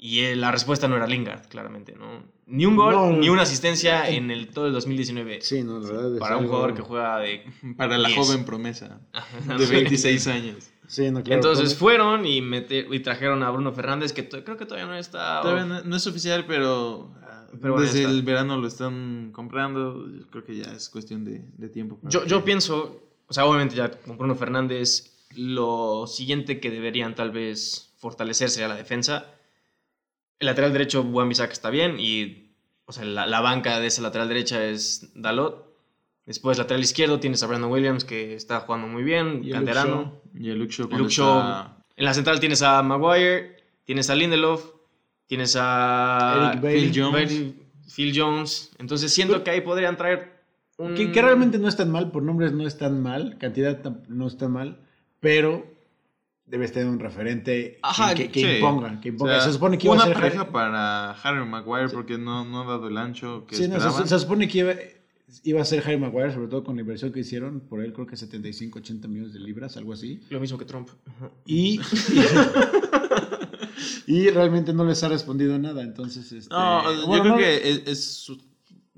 Y 0.00 0.20
eh, 0.20 0.36
la 0.36 0.52
respuesta 0.52 0.86
no 0.86 0.94
era 0.94 1.08
Lingard, 1.08 1.48
claramente, 1.48 1.94
¿no? 1.98 2.22
Ni 2.46 2.66
un 2.66 2.76
gol, 2.76 2.94
No, 2.94 3.10
ni 3.16 3.28
una 3.30 3.42
asistencia 3.42 4.08
en 4.08 4.30
el, 4.30 4.48
todo 4.48 4.68
el 4.68 4.72
2019. 4.72 5.40
Sí, 5.40 5.64
no, 5.64 5.80
la 5.80 5.88
verdad. 5.88 6.14
es 6.14 6.20
para 6.20 6.36
un 6.36 6.46
jugador 6.46 6.72
que 6.74 6.82
juega 6.82 7.18
de... 7.18 7.44
Para 7.76 7.98
la 7.98 8.08
joven 8.14 8.44
promesa 8.44 9.00
de 9.58 9.66
26 9.66 10.26
años. 10.28 10.70
Sí, 10.86 11.10
no, 11.10 11.22
claro. 11.24 11.34
Entonces 11.40 11.70
come- 11.70 11.78
fueron 11.78 12.26
y, 12.26 12.40
mete- 12.40 12.86
y 12.88 13.00
trajeron 13.00 13.42
a 13.42 13.50
Bruno 13.50 13.72
Fernández, 13.72 14.12
que 14.12 14.28
creo 14.28 14.56
que 14.56 14.64
todavía 14.66 14.86
no 14.86 14.94
está... 14.96 15.40
Todavía 15.42 15.64
no, 15.66 15.82
no 15.82 15.96
es 15.96 16.06
oficial, 16.06 16.44
pero, 16.46 17.12
Pero 17.60 17.72
bueno, 17.74 17.86
desde 17.86 18.04
el 18.04 18.22
verano 18.22 18.56
lo 18.56 18.68
están 18.68 19.30
comprando. 19.32 20.06
Yo 20.08 20.28
creo 20.30 20.44
que 20.44 20.54
ya 20.56 20.72
es 20.72 20.88
cuestión 20.90 21.24
de, 21.24 21.42
de 21.56 21.68
tiempo. 21.68 21.98
Yo, 22.04 22.22
que- 22.22 22.28
yo 22.28 22.44
pienso, 22.44 23.02
o 23.28 23.32
sea, 23.32 23.44
obviamente 23.46 23.76
ya 23.76 23.90
con 23.90 24.16
Bruno 24.18 24.34
Fernández, 24.34 25.14
lo 25.36 26.06
siguiente 26.06 26.58
que 26.60 26.70
deberían 26.70 27.14
tal 27.14 27.30
vez 27.30 27.92
fortalecer 27.98 28.50
sería 28.50 28.68
la 28.68 28.74
defensa. 28.76 29.26
El 30.38 30.46
lateral 30.46 30.72
derecho, 30.72 31.02
Juan 31.04 31.28
Bisac 31.28 31.52
está 31.52 31.70
bien 31.70 31.96
y, 31.98 32.52
o 32.86 32.92
sea, 32.92 33.04
la, 33.04 33.26
la 33.26 33.40
banca 33.40 33.78
de 33.80 33.86
esa 33.88 34.02
lateral 34.02 34.28
derecha 34.28 34.64
es 34.64 35.10
Dalot. 35.14 35.66
Después, 36.26 36.58
lateral 36.58 36.82
izquierdo, 36.82 37.20
tienes 37.20 37.42
a 37.42 37.46
Brandon 37.46 37.70
Williams, 37.70 38.04
que 38.04 38.34
está 38.34 38.60
jugando 38.60 38.86
muy 38.86 39.02
bien, 39.02 39.40
Y 39.42 39.48
el 39.48 39.54
canterano. 39.54 40.20
Y 40.38 40.50
el 40.50 40.58
Luke 40.58 40.74
cuando 40.76 40.98
Luke 40.98 41.10
está- 41.10 41.76
En 41.96 42.04
la 42.04 42.14
central 42.14 42.38
tienes 42.38 42.62
a 42.62 42.82
Maguire, 42.82 43.56
tienes 43.84 44.10
a 44.10 44.14
Lindelof, 44.14 44.64
tienes 45.26 45.56
a 45.58 46.50
Eric 46.52 46.62
Bailey. 46.62 46.90
Phil 46.92 47.02
Jones. 47.02 47.54
Phil 47.94 48.12
Jones. 48.14 48.70
Entonces 48.78 49.12
siento 49.12 49.42
que 49.42 49.50
ahí 49.50 49.60
podrían 49.62 49.96
traer 49.96 50.37
un... 50.78 50.94
Que, 50.94 51.12
que 51.12 51.22
realmente 51.22 51.58
no 51.58 51.68
es 51.68 51.76
tan 51.76 51.90
mal, 51.92 52.10
por 52.10 52.22
nombres 52.22 52.52
no 52.52 52.66
es 52.66 52.78
tan 52.78 53.02
mal, 53.02 53.36
cantidad 53.38 53.78
no 54.08 54.26
está 54.26 54.48
mal, 54.48 54.80
pero 55.20 55.76
debes 56.46 56.72
tener 56.72 56.88
un 56.88 56.98
referente 56.98 57.78
Ajá, 57.82 58.14
que, 58.14 58.30
que 58.30 58.40
Sí. 58.40 58.46
imponga. 58.56 58.98
Que 59.00 59.10
O 59.10 59.12
imponga. 59.12 59.32
sea, 59.34 59.42
se 59.42 59.52
supone 59.52 59.76
que 59.76 59.86
iba 59.86 59.94
una 59.94 60.04
a 60.04 60.06
ser. 60.06 60.14
pareja 60.14 60.50
para 60.50 61.10
Harry 61.12 61.44
Maguire 61.44 61.90
porque 61.90 62.16
no, 62.16 62.46
no 62.46 62.62
ha 62.62 62.66
dado 62.66 62.88
el 62.88 62.96
ancho 62.96 63.44
que 63.46 63.54
Sí, 63.56 63.68
no, 63.68 63.78
se, 63.78 64.08
se 64.08 64.18
supone 64.18 64.48
que 64.48 64.58
iba, 64.60 64.72
iba 65.42 65.60
a 65.60 65.64
ser 65.66 65.82
Harry 65.84 65.98
Maguire, 65.98 66.32
sobre 66.32 66.48
todo 66.48 66.64
con 66.64 66.76
la 66.76 66.80
inversión 66.80 67.12
que 67.12 67.20
hicieron 67.20 67.60
por 67.60 67.84
él, 67.84 67.92
creo 67.92 68.06
que 68.06 68.16
75, 68.16 68.78
80 68.78 69.08
millones 69.08 69.34
de 69.34 69.40
libras, 69.40 69.76
algo 69.76 69.92
así. 69.92 70.22
Lo 70.30 70.40
mismo 70.40 70.56
que 70.56 70.64
Trump. 70.64 70.88
Ajá. 71.06 71.30
Y, 71.44 71.80
y, 74.06 74.30
realmente 74.30 74.72
no 74.72 74.84
les 74.84 75.02
ha 75.04 75.08
respondido 75.08 75.58
nada, 75.58 75.82
entonces... 75.82 76.30
Este, 76.32 76.52
No, 76.54 76.82
bueno, 77.06 77.16
yo 77.16 77.20
creo 77.22 77.32
no- 77.34 77.38
que 77.38 77.70
es, 77.70 77.82
es 77.86 78.04
su, 78.14 78.38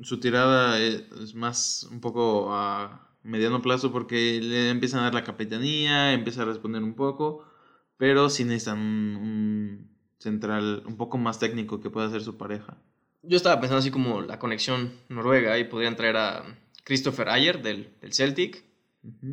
su 0.02 0.20
tirada 0.20 0.78
es, 0.78 1.34
más 1.34 1.88
un 1.90 2.00
poco 2.00 2.54
a 2.54 3.08
mediano 3.22 3.62
plazo 3.62 3.92
porque 3.92 4.40
le 4.40 4.70
empiezan 4.70 5.00
a 5.00 5.04
dar 5.04 5.14
la 5.14 5.24
capitanía, 5.24 6.12
empieza 6.12 6.42
a 6.42 6.46
responder 6.46 6.82
un 6.82 6.94
poco, 6.94 7.44
pero 7.96 8.30
sí 8.30 8.44
necesitan 8.44 8.78
un, 8.78 9.16
un 9.16 9.90
central 10.18 10.82
un 10.86 10.96
poco 10.96 11.18
más 11.18 11.38
técnico 11.38 11.80
que 11.80 11.90
pueda 11.90 12.10
ser 12.10 12.22
su 12.22 12.36
pareja. 12.36 12.76
Yo 13.22 13.36
estaba 13.36 13.60
pensando 13.60 13.80
así 13.80 13.90
como 13.90 14.22
la 14.22 14.38
conexión 14.38 14.92
noruega 15.08 15.58
y 15.58 15.64
podrían 15.64 15.96
traer 15.96 16.16
a 16.16 16.44
Christopher 16.84 17.28
Ayer 17.28 17.62
del, 17.62 17.94
del 18.00 18.12
Celtic. 18.12 18.64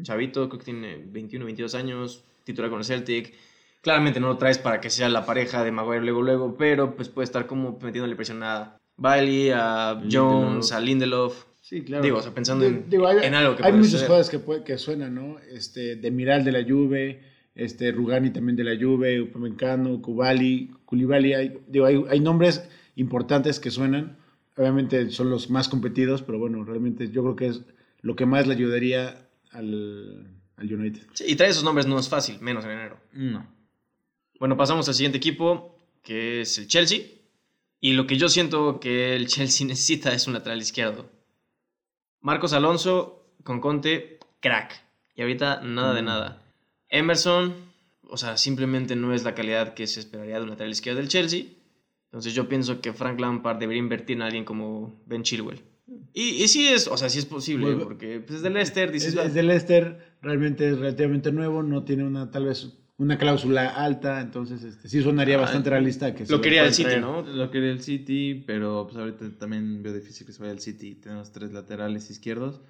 Chavito, 0.03 0.47
creo 0.47 0.59
que 0.59 0.65
tiene 0.65 0.97
21, 0.97 1.45
22 1.45 1.75
años, 1.75 2.23
titular 2.43 2.69
con 2.69 2.79
el 2.79 2.85
Celtic. 2.85 3.33
Claramente 3.81 4.19
no 4.19 4.27
lo 4.27 4.37
traes 4.37 4.57
para 4.57 4.81
que 4.81 4.89
sea 4.89 5.07
la 5.09 5.25
pareja 5.25 5.63
de 5.63 5.71
Maguire 5.71 6.01
luego, 6.01 6.21
luego, 6.21 6.57
pero 6.57 6.95
pues 6.95 7.09
puede 7.09 7.25
estar 7.25 7.47
como 7.47 7.79
metiéndole 7.81 8.15
presión 8.15 8.43
a 8.43 8.77
Bailey, 8.97 9.51
a 9.53 10.01
Jones, 10.11 10.71
Lindelof. 10.71 10.71
a 10.73 10.79
Lindelof. 10.79 11.45
Sí, 11.61 11.81
claro. 11.81 12.03
Digo, 12.03 12.17
o 12.17 12.21
sea, 12.21 12.33
pensando 12.33 12.65
en- 12.65 12.89
Digo, 12.89 13.07
hay, 13.07 13.17
en 13.25 13.33
algo 13.35 13.55
que 13.55 13.63
Hay 13.63 13.73
muchos 13.73 13.87
suceder. 13.91 14.07
jugadores 14.07 14.29
que, 14.29 14.39
puede- 14.39 14.63
que 14.63 14.77
suenan, 14.77 15.13
¿no? 15.15 15.37
Este, 15.51 15.97
Demiral 15.97 16.43
de 16.45 16.51
la 16.53 16.63
Juve, 16.63 17.21
este, 17.55 17.91
Rugani 17.91 18.29
también 18.31 18.55
de 18.55 18.63
la 18.63 18.75
Juve, 18.81 19.21
Upamecano, 19.21 20.01
Kubali, 20.01 20.71
Koulibaly. 20.85 21.33
Hay, 21.33 21.59
digo, 21.67 21.85
hay, 21.85 22.03
hay 22.09 22.19
nombres 22.21 22.67
importantes 22.95 23.59
que 23.59 23.69
suenan. 23.69 24.17
Obviamente 24.55 25.09
son 25.11 25.29
los 25.29 25.49
más 25.49 25.67
competidos, 25.67 26.21
pero 26.23 26.39
bueno, 26.39 26.63
realmente 26.63 27.09
yo 27.11 27.21
creo 27.23 27.35
que 27.35 27.47
es 27.47 27.61
lo 28.01 28.15
que 28.15 28.25
más 28.25 28.47
le 28.47 28.53
ayudaría 28.55 29.27
al, 29.51 30.25
al 30.55 30.73
United. 30.73 31.01
Sí, 31.13 31.25
y 31.27 31.35
traer 31.35 31.51
esos 31.51 31.63
nombres 31.63 31.85
no 31.85 31.99
es 31.99 32.07
fácil, 32.09 32.37
menos 32.39 32.63
en 32.65 32.71
enero. 32.71 32.97
No. 33.13 33.45
Bueno, 34.39 34.55
pasamos 34.55 34.87
al 34.87 34.93
siguiente 34.93 35.17
equipo, 35.17 35.77
que 36.01 36.41
es 36.41 36.57
el 36.59 36.67
Chelsea. 36.67 37.01
Y 37.79 37.93
lo 37.93 38.07
que 38.07 38.17
yo 38.17 38.27
siento 38.29 38.79
que 38.79 39.15
el 39.15 39.27
Chelsea 39.27 39.65
necesita 39.67 40.13
es 40.13 40.27
un 40.27 40.33
lateral 40.33 40.59
izquierdo. 40.61 41.09
Marcos 42.21 42.53
Alonso 42.53 43.25
con 43.43 43.61
Conte, 43.61 44.19
crack. 44.41 44.83
Y 45.15 45.21
ahorita 45.21 45.61
nada 45.61 45.93
de 45.93 46.01
Mm. 46.01 46.05
nada. 46.05 46.41
Emerson, 46.89 47.53
o 48.03 48.17
sea, 48.17 48.37
simplemente 48.37 48.95
no 48.95 49.13
es 49.13 49.23
la 49.23 49.35
calidad 49.35 49.73
que 49.73 49.87
se 49.87 49.99
esperaría 49.99 50.37
de 50.37 50.43
un 50.43 50.49
lateral 50.49 50.71
izquierdo 50.71 50.99
del 50.99 51.09
Chelsea. 51.09 51.45
Entonces 52.05 52.33
yo 52.33 52.47
pienso 52.47 52.79
que 52.81 52.93
Frank 52.93 53.19
Lampard 53.19 53.57
debería 53.57 53.79
invertir 53.81 54.15
en 54.17 54.21
alguien 54.23 54.45
como 54.45 55.01
Ben 55.05 55.23
Chilwell. 55.23 55.61
Y, 56.13 56.43
y 56.43 56.47
sí 56.47 56.67
es, 56.67 56.87
o 56.87 56.97
sea, 56.97 57.09
sí 57.09 57.19
es 57.19 57.25
posible, 57.25 57.75
porque 57.75 58.19
pues, 58.19 58.37
es 58.37 58.41
de 58.43 58.49
Leicester, 58.49 58.91
dices, 58.91 59.13
Es, 59.13 59.25
es 59.27 59.33
de 59.33 59.43
Leicester, 59.43 60.17
realmente 60.21 60.69
es 60.69 60.77
relativamente 60.79 61.31
nuevo, 61.31 61.63
no 61.63 61.83
tiene 61.83 62.03
una 62.05 62.31
tal 62.31 62.45
vez 62.45 62.73
una 62.97 63.17
cláusula 63.17 63.69
alta, 63.69 64.21
entonces 64.21 64.63
este, 64.63 64.89
sí 64.89 65.01
sonaría 65.01 65.35
Ah, 65.35 65.41
bastante 65.41 65.69
realista 65.69 66.15
que 66.15 66.25
se 66.25 66.31
lo 66.31 66.41
quería 66.41 66.65
el 66.65 66.73
City, 66.73 66.89
traer. 66.89 67.01
¿no? 67.01 67.21
Lo 67.21 67.51
quería 67.51 67.71
el 67.71 67.81
City, 67.81 68.43
pero 68.45 68.85
pues 68.87 68.97
ahorita 68.97 69.37
también 69.37 69.83
veo 69.83 69.93
difícil 69.93 70.25
que 70.25 70.33
se 70.33 70.39
vaya 70.39 70.53
el 70.53 70.59
City. 70.59 70.95
Tenemos 70.95 71.31
tres 71.31 71.51
laterales 71.51 72.09
izquierdos. 72.09 72.61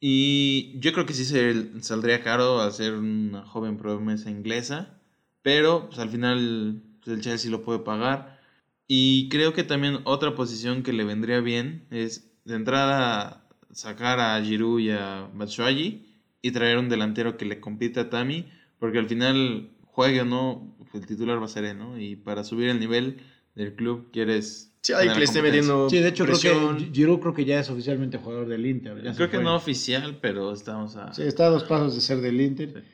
Y 0.00 0.78
yo 0.78 0.92
creo 0.92 1.06
que 1.06 1.14
sí 1.14 1.24
se 1.24 1.82
saldría 1.82 2.22
caro 2.22 2.60
hacer 2.60 2.94
una 2.94 3.42
joven 3.42 3.78
promesa 3.78 4.30
inglesa. 4.30 5.00
Pero 5.42 5.86
pues, 5.86 5.98
al 5.98 6.10
final 6.10 6.82
pues, 7.02 7.16
el 7.16 7.22
Chelsea 7.22 7.50
lo 7.50 7.62
puede 7.62 7.78
pagar. 7.80 8.38
Y 8.86 9.28
creo 9.30 9.54
que 9.54 9.64
también 9.64 10.00
otra 10.04 10.34
posición 10.34 10.82
que 10.82 10.92
le 10.92 11.04
vendría 11.04 11.40
bien 11.40 11.86
es 11.90 12.30
de 12.44 12.54
entrada 12.54 13.44
sacar 13.72 14.20
a 14.20 14.42
Giroud 14.42 14.80
y 14.80 14.90
a 14.90 15.28
Batshuayi 15.34 16.06
y 16.40 16.50
traer 16.52 16.78
un 16.78 16.88
delantero 16.88 17.36
que 17.36 17.44
le 17.44 17.60
compita 17.60 18.02
a 18.02 18.10
Tami. 18.10 18.46
Porque 18.78 18.98
al 18.98 19.08
final, 19.08 19.70
juegue 19.86 20.20
o 20.20 20.24
no, 20.24 20.76
el 20.94 21.06
titular 21.06 21.40
va 21.40 21.46
a 21.46 21.48
ser 21.48 21.64
él, 21.64 21.78
¿no? 21.78 21.98
Y 21.98 22.16
para 22.16 22.44
subir 22.44 22.68
el 22.68 22.80
nivel 22.80 23.20
del 23.54 23.74
club 23.74 24.10
quieres... 24.12 24.72
Sí, 24.82 24.92
ahí 24.92 25.08
que 25.08 25.18
le 25.18 25.24
esté 25.24 25.42
metiendo 25.42 25.90
Sí, 25.90 25.98
de 25.98 26.08
hecho 26.08 26.24
presión. 26.24 26.76
creo 26.76 26.88
que 26.88 26.94
Giroud 26.94 27.20
creo 27.20 27.34
que 27.34 27.44
ya 27.44 27.58
es 27.58 27.68
oficialmente 27.68 28.16
jugador 28.18 28.46
del 28.46 28.64
Inter. 28.64 29.02
ya 29.02 29.12
Creo 29.14 29.28
que 29.28 29.38
no 29.38 29.56
oficial, 29.56 30.18
pero 30.22 30.52
estamos 30.52 30.96
a... 30.96 31.12
Sí, 31.12 31.22
está 31.22 31.46
a 31.46 31.50
dos 31.50 31.64
pasos 31.64 31.94
de 31.94 32.00
ser 32.00 32.20
del 32.20 32.40
Inter. 32.40 32.84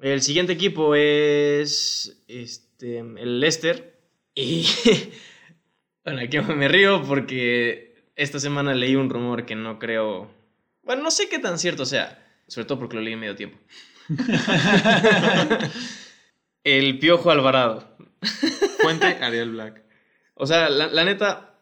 El 0.00 0.22
siguiente 0.22 0.52
equipo 0.52 0.94
es 0.94 2.22
este, 2.28 2.98
el 3.00 3.40
Leicester. 3.40 4.00
Y 4.34 4.64
bueno, 6.04 6.20
aquí 6.20 6.38
me 6.40 6.68
río 6.68 7.02
porque 7.02 8.12
esta 8.16 8.38
semana 8.38 8.74
leí 8.74 8.96
un 8.96 9.10
rumor 9.10 9.44
que 9.44 9.56
no 9.56 9.78
creo. 9.78 10.30
Bueno, 10.82 11.02
no 11.02 11.10
sé 11.10 11.28
qué 11.28 11.38
tan 11.38 11.58
cierto 11.58 11.84
sea, 11.84 12.24
sobre 12.46 12.66
todo 12.66 12.78
porque 12.78 12.96
lo 12.96 13.02
leí 13.02 13.12
en 13.12 13.20
medio 13.20 13.36
tiempo. 13.36 13.58
el 16.64 16.98
Piojo 16.98 17.30
Alvarado. 17.30 17.96
Fuente 18.80 19.06
Ariel 19.06 19.50
Black. 19.50 19.82
O 20.34 20.46
sea, 20.46 20.68
la, 20.68 20.88
la 20.88 21.04
neta, 21.04 21.54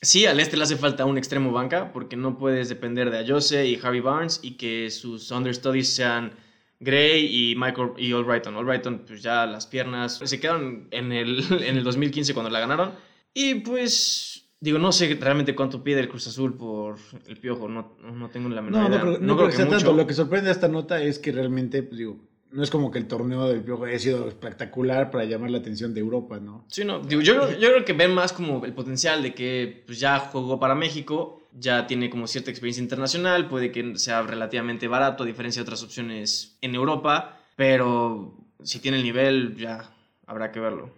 sí, 0.00 0.26
al 0.26 0.40
este 0.40 0.56
le 0.56 0.64
hace 0.64 0.76
falta 0.76 1.04
un 1.04 1.18
extremo 1.18 1.52
banca, 1.52 1.92
porque 1.92 2.16
no 2.16 2.38
puedes 2.38 2.68
depender 2.68 3.10
de 3.10 3.18
Ayose 3.18 3.66
y 3.66 3.78
Harvey 3.82 4.00
Barnes 4.00 4.40
y 4.42 4.56
que 4.56 4.90
sus 4.90 5.30
understudies 5.30 5.94
sean 5.94 6.32
Gray 6.80 7.50
y 7.50 7.56
Michael 7.56 7.92
y 7.96 8.12
Albrighton. 8.12 8.56
Albrighton, 8.56 9.04
pues 9.06 9.22
ya 9.22 9.46
las 9.46 9.66
piernas 9.66 10.20
se 10.22 10.40
quedaron 10.40 10.88
en 10.90 11.12
el, 11.12 11.44
en 11.62 11.76
el 11.76 11.84
2015 11.84 12.34
cuando 12.34 12.50
la 12.50 12.60
ganaron. 12.60 12.92
Y 13.32 13.56
pues, 13.56 14.35
digo, 14.60 14.78
no 14.78 14.92
sé 14.92 15.16
realmente 15.20 15.54
cuánto 15.54 15.82
pide 15.84 16.00
el 16.00 16.08
Cruz 16.08 16.26
Azul 16.26 16.54
por 16.54 16.96
el 17.26 17.36
piojo, 17.38 17.68
no, 17.68 17.96
no 18.02 18.28
tengo 18.30 18.48
la 18.48 18.62
menor 18.62 18.80
No, 18.82 18.88
no 18.88 18.94
idea. 18.96 19.00
creo, 19.02 19.18
no 19.20 19.36
creo 19.36 19.48
que 19.50 19.56
sea 19.56 19.68
tanto. 19.68 19.92
Lo 19.92 20.06
que 20.06 20.14
sorprende 20.14 20.48
a 20.50 20.52
esta 20.52 20.68
nota 20.68 21.00
es 21.02 21.18
que 21.18 21.32
realmente, 21.32 21.82
pues, 21.82 21.98
digo, 21.98 22.18
no 22.52 22.62
es 22.62 22.70
como 22.70 22.90
que 22.90 22.98
el 22.98 23.06
torneo 23.06 23.48
del 23.48 23.62
Piojo 23.62 23.84
haya 23.84 23.98
sido 23.98 24.28
espectacular 24.28 25.10
para 25.10 25.24
llamar 25.24 25.50
la 25.50 25.58
atención 25.58 25.92
de 25.92 26.00
Europa, 26.00 26.38
¿no? 26.40 26.64
Sí, 26.68 26.84
no, 26.84 27.00
digo, 27.00 27.20
yo, 27.20 27.34
creo- 27.36 27.58
yo 27.58 27.68
creo 27.70 27.84
que 27.84 27.92
ven 27.92 28.14
más 28.14 28.32
como 28.32 28.64
el 28.64 28.72
potencial 28.72 29.22
de 29.22 29.34
que 29.34 29.82
pues, 29.86 30.00
ya 30.00 30.18
jugó 30.20 30.58
para 30.58 30.74
México, 30.74 31.42
ya 31.58 31.86
tiene 31.86 32.08
como 32.10 32.26
cierta 32.26 32.50
experiencia 32.50 32.82
internacional, 32.82 33.48
puede 33.48 33.72
que 33.72 33.98
sea 33.98 34.22
relativamente 34.22 34.88
barato 34.88 35.22
a 35.22 35.26
diferencia 35.26 35.60
de 35.60 35.64
otras 35.64 35.82
opciones 35.82 36.56
en 36.60 36.74
Europa, 36.74 37.40
pero 37.56 38.34
si 38.62 38.78
tiene 38.78 38.98
el 38.98 39.02
nivel 39.02 39.56
ya 39.56 39.90
habrá 40.26 40.50
que 40.52 40.60
verlo. 40.60 40.90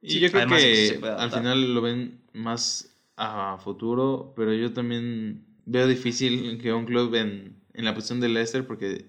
Y 0.00 0.10
Sí, 0.12 0.20
yo 0.20 0.30
creo 0.30 0.46
que 0.48 0.58
se 0.88 0.94
que 0.94 0.98
puede 1.00 1.12
al 1.14 1.30
final 1.30 1.74
lo 1.74 1.80
ven 1.80 2.20
más 2.32 2.88
a 3.16 3.58
futuro, 3.58 4.32
pero 4.36 4.52
yo 4.54 4.72
también 4.72 5.44
veo 5.66 5.86
difícil 5.86 6.58
que 6.60 6.72
un 6.72 6.86
club 6.86 7.14
en, 7.14 7.56
en 7.74 7.84
la 7.84 7.94
posición 7.94 8.20
de 8.20 8.28
Leicester, 8.28 8.66
porque 8.66 9.06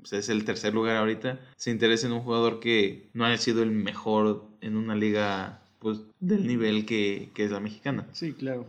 pues, 0.00 0.12
es 0.12 0.28
el 0.28 0.44
tercer 0.44 0.74
lugar 0.74 0.96
ahorita, 0.96 1.40
se 1.56 1.70
interese 1.70 2.06
en 2.06 2.12
un 2.12 2.20
jugador 2.20 2.60
que 2.60 3.10
no 3.12 3.24
haya 3.24 3.38
sido 3.38 3.62
el 3.62 3.70
mejor 3.70 4.44
en 4.60 4.76
una 4.76 4.94
liga 4.94 5.62
pues 5.78 6.00
del 6.20 6.46
nivel 6.46 6.86
que, 6.86 7.30
que 7.34 7.44
es 7.44 7.50
la 7.50 7.60
mexicana. 7.60 8.06
Sí, 8.12 8.32
claro. 8.32 8.66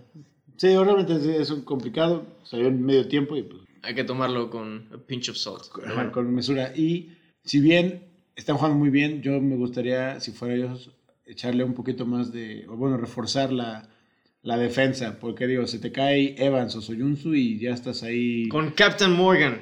Sí, 0.58 0.76
realmente 0.76 1.16
es, 1.16 1.26
es 1.26 1.50
un 1.52 1.62
complicado. 1.62 2.26
Salió 2.44 2.68
en 2.68 2.84
medio 2.84 3.08
tiempo 3.08 3.36
y 3.36 3.44
pues 3.44 3.62
Hay 3.84 3.94
que 3.94 4.04
tomarlo 4.04 4.50
con 4.50 4.88
a 4.92 4.98
pinch 4.98 5.30
of 5.30 5.38
salt. 5.38 5.64
Bueno. 5.76 6.12
con 6.12 6.34
mesura. 6.34 6.76
Y 6.76 7.14
si 7.44 7.60
bien 7.60 8.04
están 8.36 8.58
jugando 8.58 8.78
muy 8.78 8.90
bien, 8.90 9.22
yo 9.22 9.40
me 9.42 9.56
gustaría, 9.56 10.20
si 10.20 10.32
fuera 10.32 10.56
ellos, 10.56 10.92
echarle 11.26 11.64
un 11.64 11.74
poquito 11.74 12.06
más 12.06 12.32
de, 12.32 12.66
o 12.68 12.76
bueno, 12.76 12.98
reforzar 12.98 13.52
la, 13.52 13.90
la 14.44 14.58
defensa, 14.58 15.20
porque 15.22 15.48
digo, 15.48 15.66
se 15.68 15.80
te 15.80 15.94
cae 15.94 16.36
Evans 16.38 16.76
o 16.76 16.82
Soyuncu 16.82 17.34
y 17.34 17.58
ya 17.60 17.72
estás 17.72 18.04
ahí, 18.04 18.50
Con 18.50 18.72
Captain 18.72 19.14
Morgan. 19.14 19.62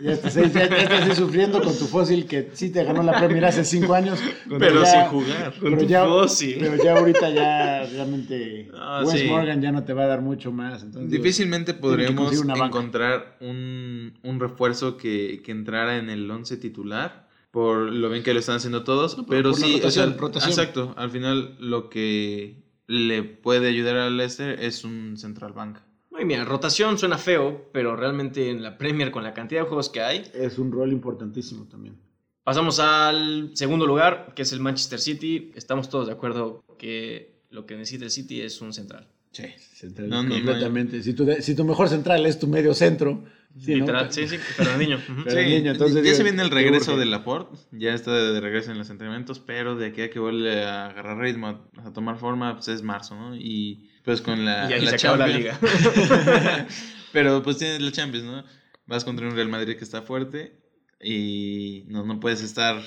ya 0.00 0.12
estás 0.12 0.36
ahí, 0.36 0.48
ya- 0.54 0.68
ya 0.68 0.76
estás 0.76 1.08
ahí 1.08 1.16
sufriendo 1.16 1.60
con 1.60 1.76
tu 1.76 1.86
fósil 1.86 2.26
que 2.26 2.50
sí 2.52 2.70
te 2.70 2.84
ganó 2.84 3.02
la 3.02 3.18
Premier 3.18 3.44
hace 3.46 3.64
cinco 3.64 3.94
años, 3.94 4.20
Pero 4.60 4.82
ya- 4.84 4.86
sin 4.86 5.00
jugar. 5.10 5.52
Con 5.58 5.70
pero 5.70 5.82
tu 5.82 5.88
ya, 5.88 6.04
fósil. 6.06 6.56
pero 6.60 6.84
ya 6.84 6.96
ahorita 6.98 7.30
ya 7.30 7.82
realmente 7.84 8.68
Ah, 8.74 9.02
Wes 9.04 9.20
sí. 9.22 9.26
Morgan 9.26 9.60
ya 9.60 9.72
no 9.72 9.82
te 9.82 9.92
va 9.92 10.04
a 10.04 10.06
dar 10.06 10.20
mucho 10.20 10.52
más. 10.52 10.84
Entonces, 10.84 11.10
digo, 11.10 11.20
Difícilmente 11.24 11.74
que 11.74 11.80
podríamos 11.80 12.32
encontrar 12.32 13.38
un, 13.40 14.14
un 14.22 14.38
refuerzo 14.38 14.96
que, 14.98 15.42
que 15.44 15.50
entrara 15.50 15.98
en 15.98 16.10
el 16.10 16.30
11 16.30 16.56
titular 16.58 17.26
por 17.50 17.90
lo 17.92 18.08
bien 18.08 18.22
que 18.22 18.32
lo 18.32 18.38
están 18.40 18.56
haciendo 18.56 18.84
todos, 18.84 19.16
pero 19.28 19.52
sí, 19.52 19.80
o 19.84 19.90
sea, 19.90 20.06
rotación. 20.06 20.50
exacto, 20.52 20.94
al 20.96 21.10
final 21.10 21.56
lo 21.58 21.90
que 21.90 22.62
le 22.92 23.22
puede 23.22 23.68
ayudar 23.68 23.96
al 23.96 24.16
Leicester 24.16 24.60
es 24.60 24.84
un 24.84 25.16
central 25.16 25.52
banca. 25.52 25.84
Muy 26.10 26.24
bien, 26.24 26.44
rotación 26.44 26.98
suena 26.98 27.16
feo, 27.16 27.70
pero 27.72 27.96
realmente 27.96 28.50
en 28.50 28.62
la 28.62 28.76
Premier, 28.76 29.10
con 29.10 29.24
la 29.24 29.32
cantidad 29.32 29.62
de 29.62 29.66
juegos 29.66 29.88
que 29.88 30.02
hay, 30.02 30.30
es 30.34 30.58
un 30.58 30.70
rol 30.70 30.92
importantísimo 30.92 31.64
también. 31.64 31.96
pasamos 32.44 32.78
al 32.80 33.50
segundo 33.54 33.86
lugar, 33.86 34.32
que 34.36 34.42
es 34.42 34.52
el 34.52 34.60
Manchester 34.60 35.00
City. 35.00 35.52
Estamos 35.54 35.88
todos 35.88 36.06
de 36.06 36.12
acuerdo 36.12 36.62
que 36.78 37.40
lo 37.50 37.64
que 37.64 37.76
necesita 37.76 38.04
el 38.04 38.10
City 38.10 38.42
es 38.42 38.60
un 38.60 38.72
central. 38.72 39.08
Sí. 39.30 39.44
Central, 39.74 40.10
No, 40.10 40.22
no, 40.22 40.28
no 40.28 40.34
completamente. 40.34 41.02
Si, 41.02 41.14
tu, 41.14 41.26
si 41.40 41.54
tu 41.54 41.64
mejor 41.64 41.88
central 41.88 42.26
es 42.26 42.38
tu 42.38 42.46
medio 42.46 42.74
centro, 42.74 43.24
sí, 43.58 43.72
¿no? 43.72 43.80
Literal, 43.80 44.12
sí. 44.12 44.26
Pero 44.56 44.76
niño, 44.76 44.98
entonces 45.26 45.96
ya 45.96 46.02
digo, 46.02 46.14
se 46.16 46.22
viene 46.22 46.42
el 46.42 46.48
¿qué 46.48 46.54
regreso 46.54 46.96
de 46.96 47.06
Laporte, 47.06 47.58
ya 47.72 47.94
está 47.94 48.12
de 48.12 48.40
regreso 48.40 48.70
en 48.72 48.78
los 48.78 48.90
entrenamientos, 48.90 49.38
pero 49.40 49.76
de 49.76 49.86
aquí 49.86 50.02
a 50.02 50.10
que 50.10 50.18
vuelve 50.18 50.64
a 50.64 50.86
agarrar 50.86 51.18
ritmo, 51.18 51.46
a, 51.48 51.88
a 51.88 51.92
tomar 51.92 52.18
forma, 52.18 52.54
pues 52.54 52.68
es 52.68 52.82
marzo, 52.82 53.14
¿no? 53.14 53.36
Y 53.36 53.90
pues 54.04 54.20
con 54.20 54.44
la, 54.44 54.68
y 54.70 54.74
ahí 54.74 54.84
la 54.84 54.90
se 54.90 54.96
acaba 54.96 55.26
la 55.26 55.28
liga. 55.28 55.58
pero 57.12 57.42
pues 57.42 57.58
tienes 57.58 57.80
la 57.80 57.92
Champions, 57.92 58.26
¿no? 58.26 58.44
Vas 58.86 59.04
contra 59.04 59.26
un 59.26 59.34
Real 59.34 59.48
Madrid 59.48 59.76
que 59.76 59.84
está 59.84 60.02
fuerte 60.02 60.58
y 61.00 61.84
no, 61.88 62.04
no 62.04 62.20
puedes 62.20 62.42
estar 62.42 62.80